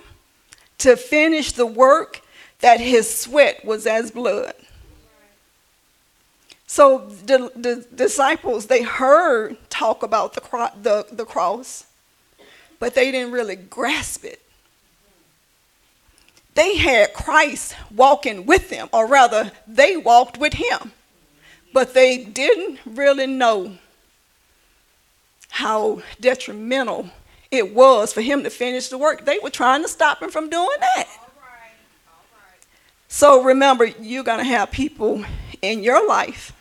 to 0.78 0.96
finish 0.96 1.52
the 1.52 1.66
work 1.66 2.22
that 2.62 2.80
his 2.80 3.08
sweat 3.16 3.64
was 3.64 3.86
as 3.86 4.10
blood. 4.10 4.54
So 6.66 7.06
the, 7.26 7.52
the 7.54 7.86
disciples, 7.94 8.66
they 8.66 8.82
heard 8.82 9.56
talk 9.70 10.02
about 10.02 10.34
the, 10.34 10.72
the, 10.82 11.06
the 11.12 11.24
cross, 11.24 11.86
but 12.80 12.96
they 12.96 13.12
didn't 13.12 13.30
really 13.30 13.54
grasp 13.54 14.24
it. 14.24 14.43
They 16.54 16.76
had 16.76 17.14
Christ 17.14 17.74
walking 17.94 18.46
with 18.46 18.70
them, 18.70 18.88
or 18.92 19.06
rather, 19.06 19.52
they 19.66 19.96
walked 19.96 20.38
with 20.38 20.54
him, 20.54 20.92
but 21.72 21.94
they 21.94 22.24
didn't 22.24 22.78
really 22.86 23.26
know 23.26 23.76
how 25.50 26.02
detrimental 26.20 27.10
it 27.50 27.74
was 27.74 28.12
for 28.12 28.20
him 28.20 28.42
to 28.44 28.50
finish 28.50 28.88
the 28.88 28.98
work. 28.98 29.24
They 29.24 29.38
were 29.42 29.50
trying 29.50 29.82
to 29.82 29.88
stop 29.88 30.22
him 30.22 30.30
from 30.30 30.48
doing 30.48 30.76
that. 30.80 31.08
So 33.08 33.42
remember, 33.42 33.84
you're 33.84 34.24
going 34.24 34.38
to 34.38 34.44
have 34.44 34.72
people 34.72 35.24
in 35.62 35.82
your 35.82 36.06
life 36.06 36.52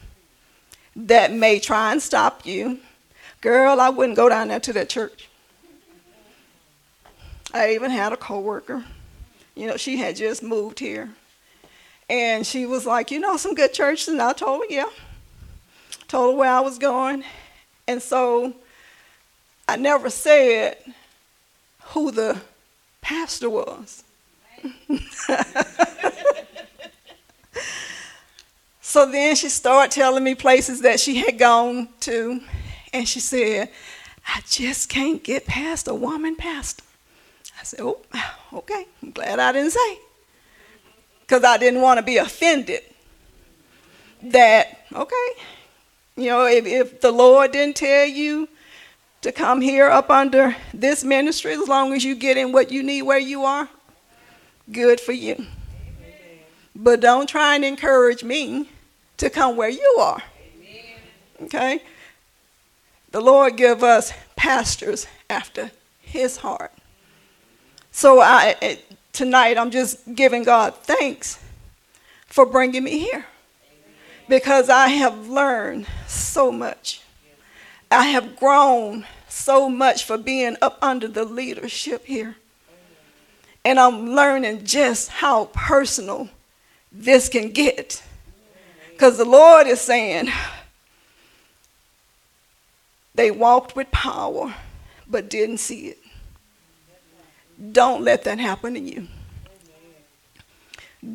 that 0.96 1.34
may 1.34 1.60
try 1.60 1.92
and 1.92 2.02
stop 2.02 2.46
you. 2.46 2.80
Girl, 3.42 3.82
I 3.82 3.90
wouldn't 3.90 4.16
go 4.16 4.30
down 4.30 4.50
there 4.50 4.60
to 4.60 4.74
that 4.74 4.90
church. 4.90 5.28
I 7.52 7.74
even 7.74 7.92
had 7.92 8.14
a 8.14 8.18
coworker. 8.18 8.86
You 9.56 9.68
know, 9.68 9.78
she 9.78 9.98
had 9.98 10.16
just 10.16 10.44
moved 10.44 10.80
here. 10.80 11.10
And 12.10 12.46
she 12.46 12.66
was 12.66 12.86
like, 12.86 13.12
you 13.12 13.20
know, 13.20 13.38
some 13.38 13.56
good 13.56 13.74
churches. 13.74 14.08
And 14.10 14.22
I 14.22 14.34
told 14.34 14.62
her, 14.62 14.68
yeah. 14.74 14.90
Told 16.08 16.34
her 16.34 16.38
where 16.40 16.52
I 16.52 16.60
was 16.60 16.78
going. 16.78 17.24
And 17.88 18.02
so 18.02 18.54
I 19.68 19.76
never 19.78 20.10
said 20.10 20.78
who 21.88 22.12
the 22.12 22.40
pastor 23.02 23.50
was. 23.50 24.04
so 28.82 29.12
then 29.12 29.36
she 29.36 29.50
started 29.50 29.92
telling 29.92 30.24
me 30.24 30.36
places 30.36 30.82
that 30.82 31.00
she 31.00 31.18
had 31.18 31.38
gone 31.38 31.90
to, 32.02 32.42
and 32.94 33.08
she 33.08 33.20
said, 33.20 33.70
I 34.28 34.42
just 34.50 34.90
can't 34.90 35.22
get 35.24 35.46
past 35.46 35.88
a 35.88 35.94
woman 35.94 36.36
pastor. 36.36 36.83
I 37.64 37.66
said, 37.66 37.80
Oh, 37.82 37.98
okay. 38.52 38.86
I'm 39.02 39.12
glad 39.12 39.40
I 39.40 39.54
didn't 39.54 39.72
say. 39.72 40.00
Because 41.22 41.46
I 41.46 41.58
didn't 41.58 41.80
want 41.80 41.98
to 41.98 42.04
be 42.04 42.18
offended 42.18 42.82
that, 44.22 44.80
okay, 44.94 45.30
you 46.18 46.28
know, 46.28 46.46
if, 46.46 46.66
if 46.66 47.00
the 47.00 47.12
Lord 47.12 47.54
didn't 47.54 47.78
tell 47.78 48.06
you 48.06 48.50
to 49.22 49.32
come 49.32 49.62
here 49.62 49.90
up 49.90 50.10
under 50.10 50.58
this 50.74 51.06
ministry, 51.06 51.54
as 51.54 51.70
long 51.70 51.94
as 51.94 52.04
you 52.04 52.16
get 52.16 52.36
in 52.36 52.52
what 52.52 52.70
you 52.70 52.84
need 52.84 53.04
where 53.04 53.18
you 53.18 53.46
are, 53.46 53.70
good 54.70 55.00
for 55.00 55.14
you. 55.14 55.36
Amen. 55.36 55.48
But 56.76 57.00
don't 57.00 57.30
try 57.30 57.56
and 57.56 57.64
encourage 57.64 58.26
me 58.26 58.68
to 59.18 59.30
come 59.30 59.56
where 59.56 59.70
you 59.70 59.98
are. 60.02 60.22
Amen. 60.58 61.44
Okay? 61.44 61.82
The 63.12 63.22
Lord 63.22 63.56
give 63.56 63.84
us 63.84 64.12
pastors 64.36 65.08
after 65.30 65.72
his 66.02 66.36
heart. 66.38 66.74
So 67.96 68.20
I 68.22 68.80
tonight 69.12 69.56
I'm 69.56 69.70
just 69.70 70.16
giving 70.16 70.44
God 70.44 70.74
thanks 70.76 71.40
for 72.26 72.44
bringing 72.44 72.84
me 72.84 72.98
here. 72.98 73.28
Because 74.28 74.68
I 74.68 74.88
have 74.88 75.30
learned 75.30 75.86
so 76.08 76.52
much. 76.52 77.02
I 77.92 78.08
have 78.08 78.36
grown 78.36 79.06
so 79.30 79.70
much 79.70 80.06
for 80.06 80.18
being 80.18 80.58
up 80.60 80.80
under 80.82 81.08
the 81.08 81.24
leadership 81.24 82.06
here. 82.06 82.36
And 83.64 83.80
I'm 83.80 84.16
learning 84.16 84.66
just 84.66 85.10
how 85.10 85.46
personal 85.54 86.30
this 86.92 87.30
can 87.30 87.52
get. 87.52 88.02
Because 88.92 89.20
the 89.20 89.26
Lord 89.26 89.68
is 89.68 89.80
saying, 89.80 90.30
they 93.14 93.30
walked 93.30 93.76
with 93.76 93.92
power 93.92 94.56
but 95.08 95.30
didn't 95.30 95.60
see 95.60 95.90
it. 95.90 96.03
Don't 97.72 98.04
let 98.04 98.24
that 98.24 98.40
happen 98.40 98.74
to 98.74 98.80
you. 98.80 99.08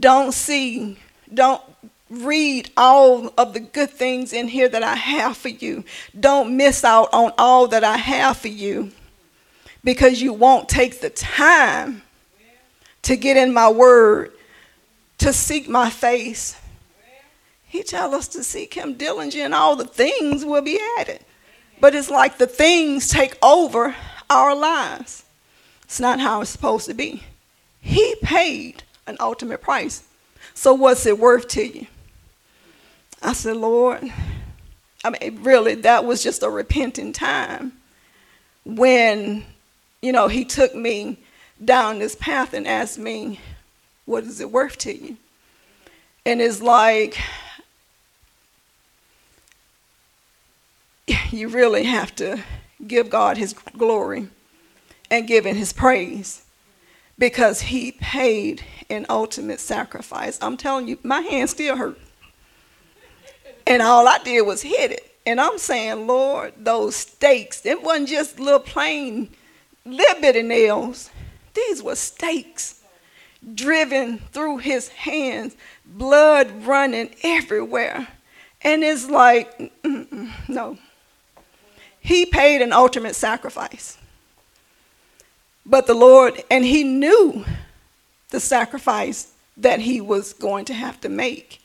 Don't 0.01 0.33
see, 0.33 0.99
don't 1.33 1.63
read 2.11 2.71
all 2.77 3.33
of 3.37 3.53
the 3.53 3.61
good 3.61 3.91
things 3.91 4.33
in 4.33 4.49
here 4.49 4.69
that 4.69 4.83
I 4.83 4.95
have 4.95 5.37
for 5.37 5.49
you. 5.49 5.85
Don't 6.19 6.57
miss 6.57 6.85
out 6.85 7.09
on 7.13 7.33
all 7.39 7.69
that 7.69 7.85
I 7.85 7.97
have 7.97 8.39
for 8.39 8.49
you 8.49 8.93
because 9.85 10.21
you 10.21 10.33
won't 10.33 10.69
take 10.69 11.01
the 11.01 11.11
time 11.11 12.03
to 13.03 13.17
get 13.17 13.37
in 13.37 13.53
my 13.53 13.71
word, 13.71 14.33
to 15.19 15.33
seek 15.33 15.69
my 15.69 15.91
face. 15.91 16.57
He 17.67 17.83
tell 17.83 18.15
us 18.15 18.29
to 18.29 18.43
seek 18.43 18.75
him 18.75 18.95
diligently 18.95 19.43
and 19.43 19.55
all 19.55 19.77
the 19.77 19.85
things 19.85 20.45
will 20.45 20.63
be 20.63 20.81
added. 20.99 21.21
But 21.81 21.95
it's 21.95 22.11
like 22.11 22.39
the 22.39 22.47
things 22.47 23.09
take 23.09 23.37
over 23.43 23.95
our 24.31 24.55
lives. 24.55 25.25
It's 25.89 26.01
not 26.01 26.21
how 26.21 26.43
it's 26.43 26.51
supposed 26.51 26.85
to 26.87 26.95
be. 26.95 27.23
He 27.81 28.15
paid 28.23 28.83
an 29.07 29.17
ultimate 29.19 29.63
price. 29.63 30.03
So 30.53 30.75
what's 30.75 31.07
it 31.07 31.19
worth 31.19 31.49
to 31.49 31.67
you? 31.67 31.87
I 33.23 33.33
said, 33.33 33.57
Lord, 33.57 34.13
I 35.03 35.11
mean, 35.11 35.43
really, 35.43 35.77
that 35.77 36.05
was 36.05 36.23
just 36.23 36.43
a 36.43 36.51
repenting 36.51 37.15
time 37.15 37.73
when, 38.67 39.47
you 40.03 40.13
know, 40.13 40.29
he 40.29 40.45
took 40.45 40.75
me 40.75 41.17
down 41.65 42.01
this 42.01 42.15
path 42.17 42.53
and 42.53 42.69
asked 42.69 42.99
me, 42.99 43.41
what 44.05 44.25
is 44.25 44.43
it 44.43 44.53
worth 44.53 44.77
to 44.79 44.95
you? 44.95 45.17
And 46.27 46.43
it's 46.43 46.61
like, 46.61 47.19
you 51.31 51.49
really 51.49 51.85
have 51.85 52.15
to 52.17 52.43
give 52.87 53.09
God 53.09 53.39
his 53.39 53.55
glory 53.55 54.29
and 55.11 55.29
him 55.29 55.57
his 55.57 55.73
praise 55.73 56.45
because 57.19 57.61
he 57.63 57.93
paid 57.93 58.65
an 58.91 59.07
ultimate 59.09 59.61
sacrifice. 59.61 60.39
I'm 60.41 60.57
telling 60.57 60.89
you, 60.89 60.99
my 61.03 61.21
hand 61.21 61.51
still 61.51 61.77
hurt. 61.77 61.99
And 63.67 63.83
all 63.83 64.07
I 64.09 64.19
did 64.19 64.43
was 64.43 64.63
hit 64.63 64.93
it. 64.93 65.15
And 65.27 65.41
I'm 65.41 65.59
saying, 65.59 66.07
Lord, 66.07 66.55
those 66.57 66.97
stakes, 66.97 67.67
it 67.67 67.83
wasn't 67.83 68.09
just 68.09 68.41
little 68.41 68.61
plain, 68.61 69.29
little 69.85 70.21
bitty 70.21 70.43
nails. 70.43 71.11
These 71.55 71.83
were 71.83 71.97
stakes 71.97 72.83
driven 73.55 74.19
through 74.33 74.59
his 74.59 74.89
hands, 74.89 75.57
blood 75.85 76.65
running 76.65 77.15
everywhere. 77.23 78.09
And 78.63 78.83
it's 78.83 79.09
like, 79.09 79.73
no. 80.49 80.79
He 82.01 82.25
paid 82.25 82.63
an 82.63 82.73
ultimate 82.73 83.15
sacrifice. 83.15 83.99
But 85.69 85.87
the 85.87 85.95
Lord, 85.95 86.43
and 86.51 86.65
he 86.65 86.83
knew 86.83 87.45
the 88.31 88.41
sacrifice 88.41 89.33
that 89.57 89.81
he 89.81 90.01
was 90.01 90.33
going 90.33 90.65
to 90.67 90.75
have 90.75 91.01
to 91.03 91.09
make 91.09 91.61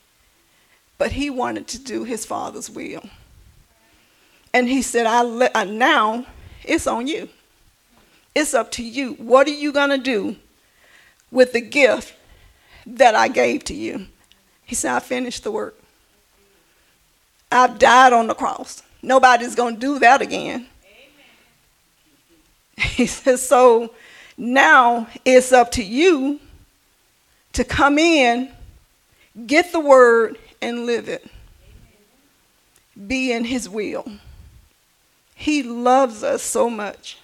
but 1.04 1.12
he 1.12 1.30
wanted 1.30 1.68
to 1.68 1.80
do 1.80 2.06
his 2.06 2.26
father's 2.26 2.70
will. 2.70 3.04
And 4.54 4.70
he 4.70 4.82
said, 4.82 5.06
I, 5.06 5.22
le- 5.22 5.50
I 5.54 5.66
now 5.66 6.26
it's 6.64 6.88
on 6.88 7.08
you. 7.08 7.28
It's 8.34 8.54
up 8.54 8.72
to 8.72 8.84
you. 8.84 9.16
What 9.16 9.48
are 9.48 9.52
you 9.52 9.74
going 9.74 9.90
to 9.90 9.98
do 9.98 10.38
with 11.30 11.52
the 11.52 11.60
gift 11.60 12.16
that 12.86 13.16
I 13.16 13.28
gave 13.28 13.66
to 13.66 13.74
you? 13.74 14.08
He 14.64 14.76
said, 14.76 14.94
I 14.94 15.00
finished 15.02 15.44
the 15.44 15.52
work. 15.52 15.78
I've 17.52 17.78
died 17.80 18.14
on 18.14 18.28
the 18.28 18.34
cross. 18.34 18.82
Nobody's 19.02 19.56
going 19.56 19.76
to 19.76 19.80
do 19.82 20.00
that 20.00 20.22
again. 20.22 20.68
He 22.78 23.06
says, 23.08 23.48
so 23.48 23.94
now 24.38 25.08
it's 25.26 25.52
up 25.52 25.72
to 25.74 25.84
you 25.84 26.40
to 27.54 27.64
come 27.64 27.98
in, 27.98 28.52
get 29.46 29.72
the 29.72 29.80
word, 29.80 30.38
and 30.62 30.86
live 30.86 31.08
it. 31.08 31.26
be 33.08 33.32
in 33.32 33.46
his 33.46 33.68
will. 33.70 34.06
He 35.36 35.64
loves 35.64 36.24
us 36.24 36.42
so 36.42 36.70
much. 36.70 37.18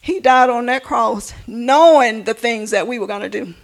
He 0.00 0.18
died 0.18 0.48
on 0.48 0.66
that 0.66 0.82
cross 0.82 1.34
knowing 1.46 2.24
the 2.24 2.34
things 2.34 2.70
that 2.70 2.86
we 2.86 2.98
were 2.98 3.06
going 3.06 3.20
to 3.20 3.28
do, 3.28 3.54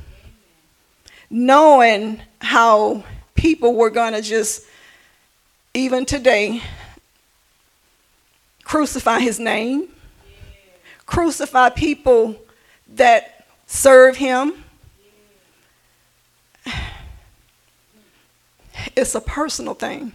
knowing 1.31 2.21
how 2.41 3.05
people 3.35 3.75
were 3.75 3.91
going 3.91 4.13
to 4.13 4.23
just, 4.23 4.65
even 5.73 6.05
today, 6.05 6.61
crucify 8.65 9.21
his 9.21 9.41
name, 9.41 9.89
crucify 11.07 11.71
people 11.71 12.37
that 12.89 13.47
serve 13.67 14.17
him. 14.17 14.65
It's 18.95 19.15
a 19.15 19.21
personal 19.21 19.75
thing. 19.75 20.13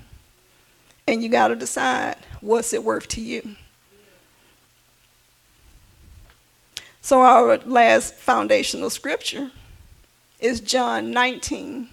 And 1.07 1.23
you 1.23 1.29
got 1.29 1.49
to 1.49 1.55
decide 1.55 2.15
what's 2.41 2.73
it 2.73 2.83
worth 2.83 3.07
to 3.09 3.21
you. 3.21 3.55
So, 7.01 7.21
our 7.21 7.57
last 7.57 8.13
foundational 8.15 8.89
scripture 8.89 9.51
is 10.39 10.61
John 10.61 11.11
19 11.11 11.89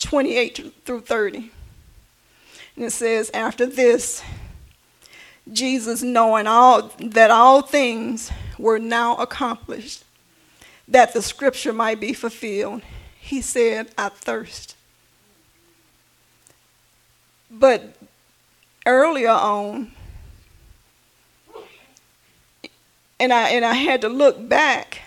28 0.00 0.72
through 0.84 1.00
30. 1.00 1.50
And 2.76 2.84
it 2.84 2.90
says, 2.90 3.30
After 3.34 3.66
this, 3.66 4.22
Jesus, 5.52 6.02
knowing 6.02 6.46
all, 6.46 6.92
that 6.98 7.30
all 7.30 7.62
things 7.62 8.30
were 8.58 8.78
now 8.78 9.16
accomplished, 9.16 10.04
that 10.86 11.12
the 11.12 11.22
scripture 11.22 11.72
might 11.72 12.00
be 12.00 12.12
fulfilled, 12.12 12.82
he 13.18 13.40
said, 13.40 13.90
I 13.96 14.08
thirst. 14.10 14.76
But 17.50 17.94
earlier 18.86 19.30
on, 19.30 19.92
and 23.18 23.32
I, 23.32 23.50
and 23.50 23.64
I 23.64 23.74
had 23.74 24.00
to 24.00 24.08
look 24.08 24.48
back 24.48 25.02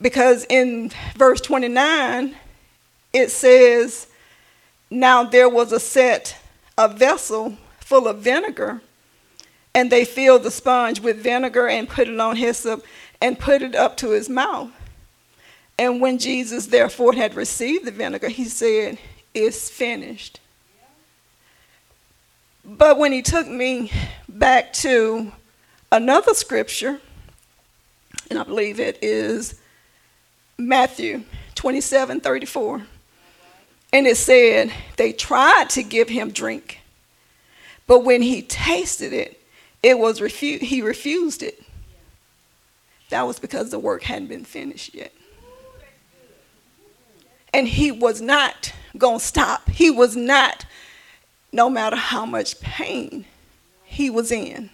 because 0.00 0.46
in 0.48 0.92
verse 1.16 1.40
29, 1.40 2.36
it 3.12 3.30
says, 3.30 4.06
Now 4.90 5.24
there 5.24 5.48
was 5.48 5.72
a 5.72 5.80
set, 5.80 6.36
a 6.76 6.88
vessel 6.88 7.56
full 7.80 8.06
of 8.06 8.18
vinegar, 8.18 8.80
and 9.78 9.92
they 9.92 10.04
filled 10.04 10.42
the 10.42 10.50
sponge 10.50 10.98
with 10.98 11.22
vinegar 11.22 11.68
and 11.68 11.88
put 11.88 12.08
it 12.08 12.18
on 12.18 12.34
hyssop 12.34 12.84
and 13.20 13.38
put 13.38 13.62
it 13.62 13.76
up 13.76 13.96
to 13.96 14.10
his 14.10 14.28
mouth. 14.28 14.72
And 15.78 16.00
when 16.00 16.18
Jesus 16.18 16.66
therefore 16.66 17.12
had 17.12 17.36
received 17.36 17.84
the 17.84 17.92
vinegar, 17.92 18.28
he 18.28 18.46
said, 18.46 18.98
It's 19.34 19.70
finished. 19.70 20.40
But 22.64 22.98
when 22.98 23.12
he 23.12 23.22
took 23.22 23.46
me 23.46 23.92
back 24.28 24.72
to 24.84 25.30
another 25.92 26.34
scripture, 26.34 27.00
and 28.28 28.36
I 28.36 28.42
believe 28.42 28.80
it 28.80 28.98
is 29.00 29.60
Matthew 30.58 31.22
27 31.54 32.18
34. 32.20 32.84
And 33.92 34.08
it 34.08 34.16
said, 34.16 34.72
they 34.96 35.12
tried 35.12 35.70
to 35.70 35.84
give 35.84 36.08
him 36.08 36.32
drink, 36.32 36.80
but 37.86 38.00
when 38.00 38.22
he 38.22 38.42
tasted 38.42 39.12
it, 39.12 39.37
it 39.82 39.98
was 39.98 40.20
refu- 40.20 40.60
he 40.60 40.82
refused 40.82 41.42
it. 41.42 41.62
That 43.10 43.26
was 43.26 43.38
because 43.38 43.70
the 43.70 43.78
work 43.78 44.02
hadn't 44.02 44.28
been 44.28 44.44
finished 44.44 44.94
yet. 44.94 45.12
And 47.54 47.66
he 47.66 47.90
was 47.90 48.20
not 48.20 48.72
going 48.96 49.18
to 49.18 49.24
stop. 49.24 49.68
He 49.68 49.90
was 49.90 50.14
not, 50.14 50.66
no 51.52 51.70
matter 51.70 51.96
how 51.96 52.26
much 52.26 52.60
pain 52.60 53.24
he 53.84 54.10
was 54.10 54.30
in, 54.30 54.70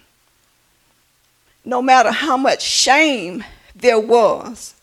no 1.63 1.81
matter 1.81 2.11
how 2.11 2.35
much 2.35 2.61
shame 2.61 3.43
there 3.73 3.99
was, 3.99 4.75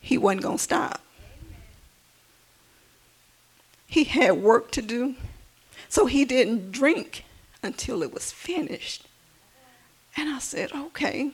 he 0.00 0.16
wasn't 0.16 0.42
going 0.42 0.56
to 0.56 0.62
stop. 0.62 1.02
He 3.86 4.04
had 4.04 4.32
work 4.38 4.70
to 4.72 4.82
do. 4.82 5.16
So 5.88 6.06
he 6.06 6.24
didn't 6.24 6.72
drink 6.72 7.24
until 7.62 8.02
it 8.02 8.14
was 8.14 8.32
finished. 8.32 9.06
And 10.16 10.28
I 10.28 10.38
said, 10.38 10.72
okay. 10.72 11.30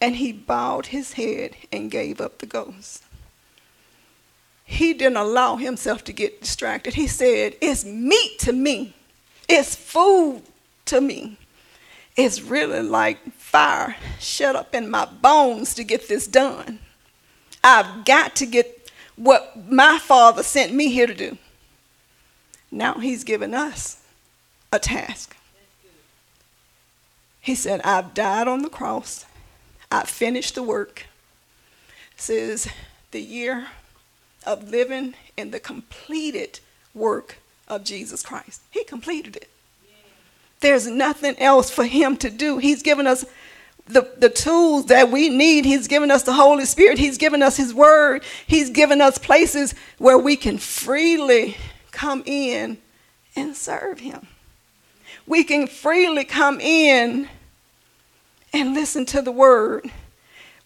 And 0.00 0.16
he 0.16 0.32
bowed 0.32 0.86
his 0.86 1.14
head 1.14 1.56
and 1.72 1.90
gave 1.90 2.20
up 2.20 2.38
the 2.38 2.46
ghost. 2.46 3.02
He 4.70 4.92
didn't 4.92 5.16
allow 5.16 5.56
himself 5.56 6.04
to 6.04 6.12
get 6.12 6.42
distracted. 6.42 6.92
He 6.92 7.06
said, 7.06 7.56
It's 7.58 7.86
meat 7.86 8.38
to 8.40 8.52
me, 8.52 8.94
it's 9.48 9.74
food 9.74 10.42
to 10.84 11.00
me. 11.00 11.38
It's 12.18 12.42
really 12.42 12.82
like 12.82 13.32
fire 13.32 13.96
shut 14.20 14.56
up 14.56 14.74
in 14.74 14.90
my 14.90 15.06
bones 15.06 15.74
to 15.76 15.84
get 15.84 16.06
this 16.06 16.26
done. 16.26 16.80
I've 17.64 18.04
got 18.04 18.36
to 18.36 18.46
get 18.46 18.90
what 19.16 19.70
my 19.70 19.98
father 19.98 20.42
sent 20.42 20.74
me 20.74 20.90
here 20.90 21.06
to 21.06 21.14
do. 21.14 21.38
Now 22.70 22.94
he's 22.94 23.24
given 23.24 23.54
us 23.54 24.02
a 24.70 24.78
task. 24.78 25.34
He 27.48 27.54
said, 27.54 27.80
I've 27.80 28.12
died 28.12 28.46
on 28.46 28.60
the 28.60 28.68
cross. 28.68 29.24
I've 29.90 30.10
finished 30.10 30.54
the 30.54 30.62
work. 30.62 31.06
says 32.14 32.68
the 33.10 33.22
year 33.22 33.68
of 34.44 34.68
living 34.68 35.14
in 35.34 35.50
the 35.50 35.58
completed 35.58 36.60
work 36.92 37.38
of 37.66 37.84
Jesus 37.84 38.22
Christ. 38.22 38.60
He 38.70 38.84
completed 38.84 39.34
it. 39.34 39.48
There's 40.60 40.86
nothing 40.86 41.38
else 41.38 41.70
for 41.70 41.86
him 41.86 42.18
to 42.18 42.28
do. 42.28 42.58
He's 42.58 42.82
given 42.82 43.06
us 43.06 43.24
the, 43.86 44.06
the 44.18 44.28
tools 44.28 44.84
that 44.88 45.10
we 45.10 45.30
need. 45.30 45.64
He's 45.64 45.88
given 45.88 46.10
us 46.10 46.24
the 46.24 46.34
Holy 46.34 46.66
Spirit. 46.66 46.98
He's 46.98 47.16
given 47.16 47.42
us 47.42 47.56
His 47.56 47.72
Word. 47.72 48.24
He's 48.46 48.68
given 48.68 49.00
us 49.00 49.16
places 49.16 49.74
where 49.96 50.18
we 50.18 50.36
can 50.36 50.58
freely 50.58 51.56
come 51.92 52.22
in 52.26 52.76
and 53.34 53.56
serve 53.56 54.00
Him. 54.00 54.26
We 55.26 55.44
can 55.44 55.66
freely 55.66 56.24
come 56.24 56.60
in 56.60 57.26
and 58.52 58.74
listen 58.74 59.06
to 59.06 59.22
the 59.22 59.32
Word. 59.32 59.90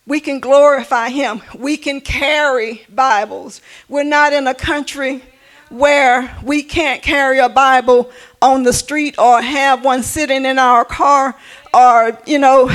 We 0.07 0.21
can 0.21 0.41
glorify 0.41 1.11
Him. 1.11 1.43
We 1.57 1.77
can 1.77 2.01
carry 2.01 2.85
Bibles. 2.89 3.61
We're 3.89 4.05
not 4.05 4.33
in 4.33 4.47
a 4.47 4.55
country 4.55 5.23
where 5.69 6.37
we 6.43 6.63
can't 6.63 7.03
carry 7.03 7.39
a 7.39 7.49
Bible 7.49 8.11
on 8.41 8.63
the 8.63 8.73
street 8.73 9.19
or 9.19 9.41
have 9.41 9.85
one 9.85 10.03
sitting 10.03 10.45
in 10.45 10.59
our 10.59 10.85
car 10.85 11.35
or, 11.73 12.19
you 12.27 12.39
know, 12.39 12.71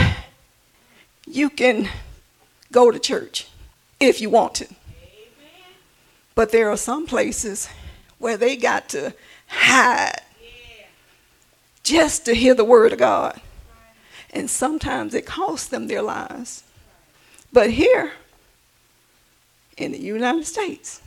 you 1.28 1.50
can 1.50 1.88
go 2.72 2.90
to 2.90 2.98
church 2.98 3.48
if 4.00 4.22
you 4.22 4.30
want 4.30 4.56
to. 4.56 4.68
But 6.34 6.52
there 6.52 6.70
are 6.70 6.78
some 6.78 7.06
places 7.06 7.70
where 8.18 8.38
they 8.38 8.56
got 8.56 8.90
to 8.90 9.14
hide 9.48 10.22
just 11.84 12.26
to 12.26 12.34
hear 12.34 12.54
the 12.54 12.66
word 12.66 12.94
of 12.94 13.00
God. 13.00 13.40
And 14.34 14.50
sometimes 14.50 15.14
it 15.14 15.26
costs 15.26 15.68
them 15.68 15.88
their 15.88 16.02
lives. 16.02 16.64
But 17.52 17.72
here 17.72 18.12
in 19.78 19.92
the 19.92 20.00
United 20.00 20.46
States, 20.46 21.02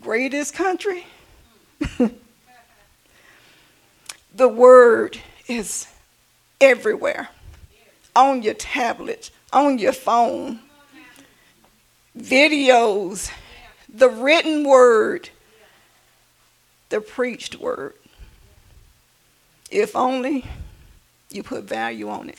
greatest 0.00 0.54
country, 0.54 1.06
the 4.34 4.48
word 4.48 5.18
is 5.48 5.86
everywhere 6.60 7.28
on 8.14 8.42
your 8.42 8.54
tablet, 8.54 9.30
on 9.52 9.78
your 9.78 9.92
phone, 9.92 10.60
videos, 12.18 13.30
the 13.92 14.08
written 14.08 14.64
word, 14.64 15.30
the 16.88 17.00
preached 17.00 17.56
word. 17.56 17.94
If 19.70 19.96
only 19.96 20.44
you 21.30 21.42
put 21.42 21.64
value 21.64 22.08
on 22.08 22.28
it. 22.28 22.38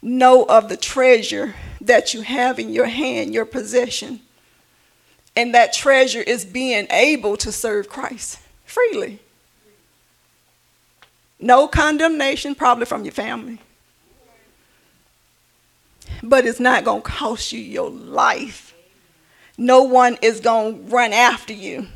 Know 0.00 0.44
of 0.44 0.68
the 0.68 0.76
treasure 0.76 1.54
that 1.80 2.14
you 2.14 2.22
have 2.22 2.58
in 2.58 2.72
your 2.72 2.86
hand, 2.86 3.34
your 3.34 3.44
possession. 3.44 4.20
And 5.34 5.54
that 5.54 5.72
treasure 5.72 6.20
is 6.20 6.44
being 6.44 6.86
able 6.90 7.36
to 7.38 7.52
serve 7.52 7.88
Christ 7.88 8.40
freely. 8.64 9.20
No 11.40 11.68
condemnation, 11.68 12.54
probably 12.54 12.84
from 12.84 13.04
your 13.04 13.12
family 13.12 13.60
but 16.22 16.46
it's 16.46 16.60
not 16.60 16.84
going 16.84 17.02
to 17.02 17.08
cost 17.08 17.52
you 17.52 17.60
your 17.60 17.90
life. 17.90 18.74
No 19.56 19.82
one 19.82 20.18
is 20.22 20.40
going 20.40 20.74
to 20.86 20.94
run 20.94 21.12
after 21.12 21.52
you, 21.52 21.88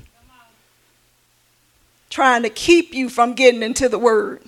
trying 2.11 2.43
to 2.43 2.51
keep 2.51 2.93
you 2.93 3.09
from 3.09 3.35
getting 3.35 3.63
into 3.63 3.89
the 3.89 3.99
Word, 3.99 4.43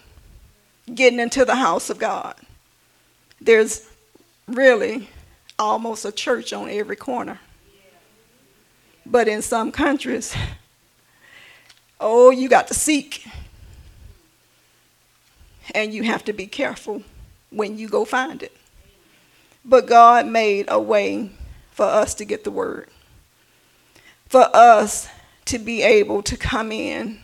getting 0.93 1.21
into 1.21 1.45
the 1.45 1.55
house 1.55 1.91
of 1.91 1.99
God. 1.99 2.37
There's 3.41 3.89
really 4.47 5.09
almost 5.59 6.05
a 6.05 6.13
church 6.13 6.53
on 6.53 6.69
every 6.69 6.97
corner. 6.97 7.41
But 9.07 9.29
in 9.29 9.43
some 9.43 9.71
countries, 9.71 10.35
Oh, 12.01 12.31
you 12.31 12.51
got 12.51 12.69
to 12.69 12.75
seek. 12.75 13.27
And 15.75 15.95
you 15.95 16.03
have 16.03 16.25
to 16.25 16.33
be 16.33 16.47
careful 16.47 17.03
when 17.51 17.79
you 17.79 17.89
go 17.89 18.05
find 18.05 18.43
it. 18.43 18.55
But 19.65 19.87
God 19.87 20.27
made 20.27 20.67
a 20.69 20.79
way 20.79 21.31
for 21.71 21.87
us 21.87 22.15
to 22.17 22.25
get 22.25 22.45
the 22.45 22.51
word, 22.51 22.91
for 24.29 24.55
us 24.55 25.09
to 25.47 25.59
be 25.59 25.83
able 25.83 26.23
to 26.23 26.37
come 26.37 26.71
in 26.71 27.21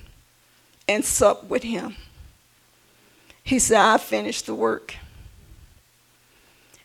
and 0.88 1.04
sup 1.04 1.44
with 1.44 1.62
Him. 1.62 1.96
He 3.50 3.58
said, 3.58 3.80
I 3.80 3.98
finished 3.98 4.46
the 4.46 4.54
work. 4.54 4.94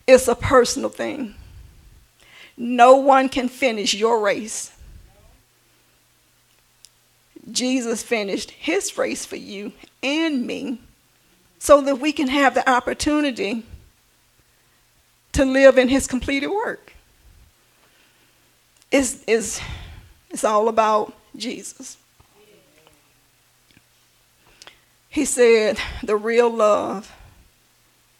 It's 0.08 0.28
a 0.28 0.34
personal 0.34 0.90
thing. 0.90 1.36
No 2.58 2.96
one 2.96 3.30
can 3.30 3.50
finish 3.50 3.94
your 3.94 4.20
race. 4.20 4.72
Jesus 7.52 8.02
finished 8.02 8.50
his 8.50 8.98
race 8.98 9.28
for 9.28 9.36
you 9.36 9.74
and 10.02 10.48
me 10.48 10.82
so 11.60 11.82
that 11.82 11.98
we 11.98 12.12
can 12.12 12.30
have 12.30 12.56
the 12.56 12.68
opportunity 12.68 13.64
to 15.34 15.46
live 15.46 15.78
in 15.78 15.88
his 15.88 16.08
completed 16.08 16.48
work. 16.48 16.94
It's, 18.92 19.24
it's, 19.28 19.62
it's 20.32 20.44
all 20.44 20.68
about 20.68 21.14
Jesus. 21.36 21.98
He 25.16 25.24
said, 25.24 25.78
the 26.04 26.18
real 26.18 26.50
love 26.50 27.16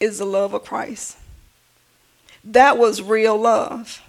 is 0.00 0.16
the 0.16 0.24
love 0.24 0.54
of 0.54 0.64
Christ. 0.64 1.18
That 2.42 2.78
was 2.78 3.02
real 3.02 3.36
love. 3.36 4.02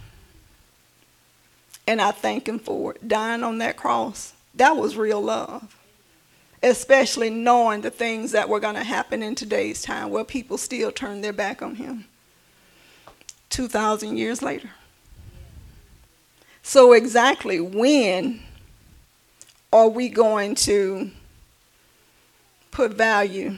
And 1.85 2.01
I 2.01 2.11
thank 2.11 2.47
him 2.47 2.59
for 2.59 2.93
it. 2.93 3.05
Dying 3.05 3.43
on 3.43 3.57
that 3.57 3.75
cross, 3.75 4.31
that 4.55 4.77
was 4.77 4.95
real 4.95 5.19
love. 5.19 5.77
Especially 6.63 7.29
knowing 7.29 7.81
the 7.81 7.89
things 7.89 8.31
that 8.31 8.47
were 8.47 8.61
going 8.61 8.75
to 8.75 8.85
happen 8.85 9.21
in 9.21 9.35
today's 9.35 9.81
time 9.81 10.09
where 10.09 10.23
people 10.23 10.57
still 10.57 10.89
turn 10.89 11.19
their 11.19 11.33
back 11.33 11.61
on 11.61 11.75
him. 11.75 12.05
2,000 13.49 14.15
years 14.15 14.41
later. 14.41 14.69
So, 16.63 16.93
exactly 16.93 17.59
when 17.59 18.43
are 19.73 19.89
we 19.89 20.07
going 20.07 20.55
to 20.55 21.11
put 22.77 22.93
value 22.93 23.55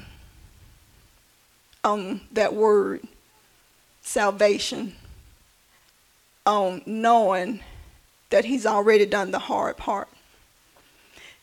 on 1.83 2.21
that 2.31 2.53
word, 2.53 3.01
salvation, 4.01 4.95
on 6.45 6.81
knowing 6.85 7.59
that 8.29 8.45
He's 8.45 8.65
already 8.65 9.05
done 9.05 9.31
the 9.31 9.39
hard 9.39 9.75
part? 9.75 10.07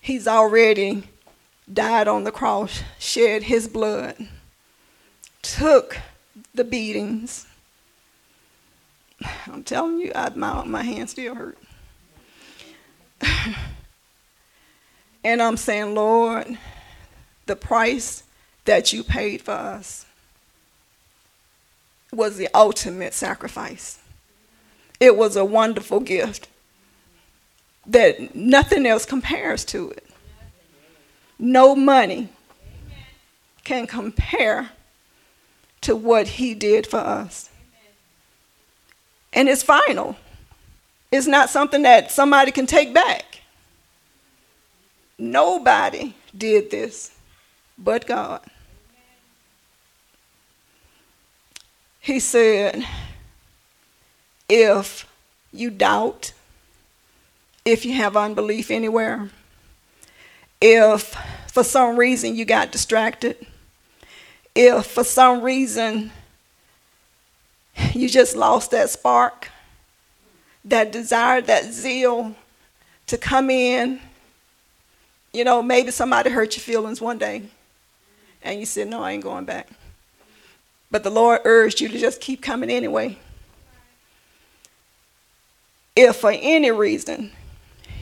He's 0.01 0.27
already 0.27 1.03
died 1.71 2.09
on 2.09 2.25
the 2.25 2.33
cross, 2.33 2.83
shed 2.99 3.43
His 3.43 3.69
blood, 3.69 4.27
took 5.43 5.99
the 6.55 6.65
beatings 6.65 7.47
I'm 9.47 9.63
telling 9.65 9.99
you, 9.99 10.13
I, 10.15 10.31
my, 10.35 10.65
my 10.65 10.83
hand 10.83 11.11
still 11.11 11.35
hurt. 11.35 11.59
and 15.25 15.43
I'm 15.43 15.59
saying, 15.59 15.95
Lord, 15.95 16.59
the 17.47 17.57
price 17.57 18.25
that 18.65 18.93
you 18.93 19.03
paid 19.03 19.43
for 19.43 19.53
us 19.53 20.07
was 22.13 22.37
the 22.37 22.49
ultimate 22.55 23.15
sacrifice. 23.15 23.99
It 24.99 25.17
was 25.17 25.37
a 25.37 25.45
wonderful 25.45 26.01
gift 26.01 26.49
that 27.87 28.35
nothing 28.35 28.87
else 28.87 29.05
compares 29.05 29.65
to 29.67 29.91
it. 29.91 30.09
No 31.39 31.77
money 31.77 32.31
can 33.65 33.87
compare 33.87 34.71
to 35.83 35.95
what 35.95 36.27
he 36.29 36.55
did 36.55 36.87
for 36.87 36.99
us 36.99 37.51
and 39.37 39.51
it's 39.51 39.63
final. 39.63 40.17
It's 41.13 41.27
not 41.27 41.51
something 41.51 41.83
that 41.83 42.11
somebody 42.11 42.51
can 42.51 42.67
take 42.67 42.93
back. 42.93 43.43
Nobody 45.19 46.15
did 46.37 46.71
this 46.71 47.16
but 47.79 48.07
God. 48.07 48.41
He 52.01 52.21
said, 52.21 52.87
if 54.49 55.11
you 55.53 55.71
doubt, 55.71 56.33
if 57.65 57.85
you 57.85 57.95
have 57.95 58.17
unbelief 58.17 58.71
anywhere, 58.71 59.31
if 60.61 61.17
for 61.49 61.65
some 61.65 61.99
reason 61.99 62.37
you 62.37 62.45
got 62.45 62.71
distracted, 62.71 63.45
if 64.55 64.87
for 64.87 65.03
some 65.03 65.43
reason 65.43 66.13
you 67.93 68.09
just 68.09 68.37
lost 68.37 68.71
that 68.71 68.89
spark, 68.89 69.51
that 70.65 70.93
desire, 70.93 71.41
that 71.43 71.65
zeal 71.73 72.35
to 73.07 73.19
come 73.19 73.51
in. 73.51 74.01
You 75.33 75.45
know, 75.45 75.63
maybe 75.63 75.91
somebody 75.91 76.31
hurt 76.31 76.57
your 76.57 76.63
feelings 76.63 77.01
one 77.01 77.19
day 77.19 77.43
and 78.43 78.61
you 78.61 78.67
said, 78.67 78.89
No, 78.89 79.03
I 79.03 79.13
ain't 79.13 79.23
going 79.23 79.45
back. 79.45 79.69
But 80.91 81.03
the 81.03 81.11
Lord 81.11 81.41
urged 81.45 81.81
you 81.81 81.89
to 81.89 81.99
just 81.99 82.21
keep 82.21 82.41
coming 82.41 82.71
anyway. 82.71 83.19
If 85.95 86.17
for 86.17 86.33
any 86.33 86.71
reason 86.71 87.33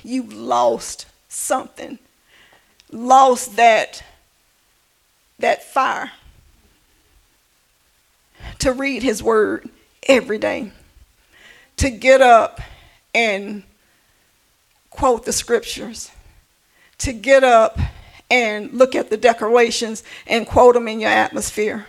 you've 0.02 0.32
lost 0.32 1.06
something, 1.28 1.98
lost 2.90 3.56
that, 3.56 4.02
that 5.38 5.62
fire, 5.62 6.12
to 8.58 8.72
read 8.72 9.02
his 9.02 9.22
word 9.22 9.68
every 10.08 10.38
day, 10.38 10.72
to 11.76 11.90
get 11.90 12.20
up 12.20 12.60
and 13.14 13.62
quote 14.90 15.24
the 15.24 15.32
scriptures, 15.32 16.10
to 16.98 17.12
get 17.12 17.44
up 17.44 17.78
and 18.34 18.72
look 18.72 18.96
at 18.96 19.10
the 19.10 19.16
decorations 19.16 20.02
and 20.26 20.44
quote 20.44 20.74
them 20.74 20.88
in 20.88 20.98
your 20.98 21.10
atmosphere. 21.10 21.86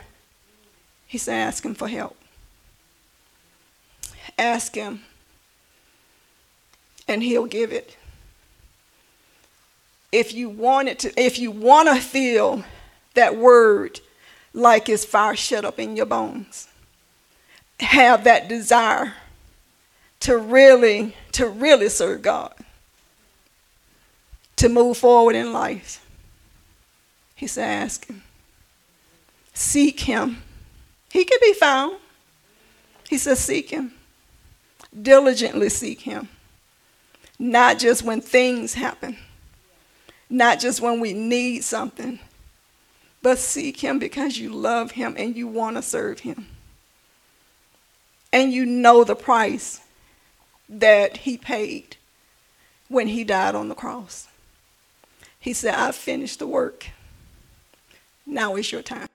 He 1.08 1.18
said, 1.18 1.34
ask 1.34 1.66
him 1.66 1.74
for 1.74 1.88
help. 1.88 2.16
Ask 4.38 4.76
him, 4.76 5.02
and 7.08 7.24
he'll 7.24 7.48
give 7.48 7.72
it. 7.72 7.98
If 10.12 10.36
you 10.36 10.50
want 10.50 10.88
it 10.88 11.00
to, 11.00 11.20
if 11.20 11.40
you 11.40 11.50
want 11.50 11.88
to 11.90 11.96
feel 11.96 12.64
that 13.16 13.36
word 13.36 14.02
like 14.54 14.88
it's 14.88 15.04
fire 15.04 15.36
shut 15.36 15.66
up 15.66 15.80
in 15.80 15.96
your 15.96 16.06
bones. 16.06 16.68
Have 17.80 18.26
that 18.26 18.48
desire 18.48 19.14
to 20.20 20.38
really, 20.38 21.16
to 21.32 21.48
really 21.48 21.90
serve 21.90 22.22
God, 22.22 22.54
to 24.58 24.70
move 24.70 24.98
forward 24.98 25.36
in 25.36 25.52
life. 25.52 26.05
He 27.36 27.48
said, 27.48 27.84
ask 27.84 28.08
him. 28.08 28.24
Seek 29.54 30.00
him. 30.02 30.42
He 31.12 31.26
can 31.26 31.38
be 31.42 31.54
found. 31.54 31.98
He 33.10 33.18
says, 33.18 33.40
seek 33.40 33.70
him. 33.70 33.94
Diligently 35.00 35.70
seek 35.70 36.02
him. 36.02 36.30
Not 37.38 37.80
just 37.80 38.04
when 38.04 38.22
things 38.22 38.76
happen, 38.76 39.18
not 40.30 40.60
just 40.60 40.80
when 40.80 41.02
we 41.02 41.14
need 41.14 41.64
something, 41.64 42.20
but 43.22 43.38
seek 43.38 43.82
him 43.82 44.00
because 44.00 44.38
you 44.38 44.50
love 44.50 44.92
him 44.92 45.16
and 45.18 45.36
you 45.36 45.48
want 45.48 45.76
to 45.76 45.82
serve 45.82 46.20
him. 46.20 46.48
And 48.32 48.54
you 48.54 48.66
know 48.66 49.04
the 49.04 49.16
price 49.16 49.82
that 50.70 51.18
he 51.18 51.38
paid 51.38 51.98
when 52.88 53.08
he 53.08 53.24
died 53.24 53.56
on 53.56 53.68
the 53.68 53.76
cross. 53.76 54.28
He 55.40 55.54
said, 55.54 55.76
I've 55.76 55.96
finished 55.96 56.40
the 56.40 56.48
work. 56.48 56.88
Now 58.26 58.56
is 58.56 58.72
your 58.72 58.82
time. 58.82 59.15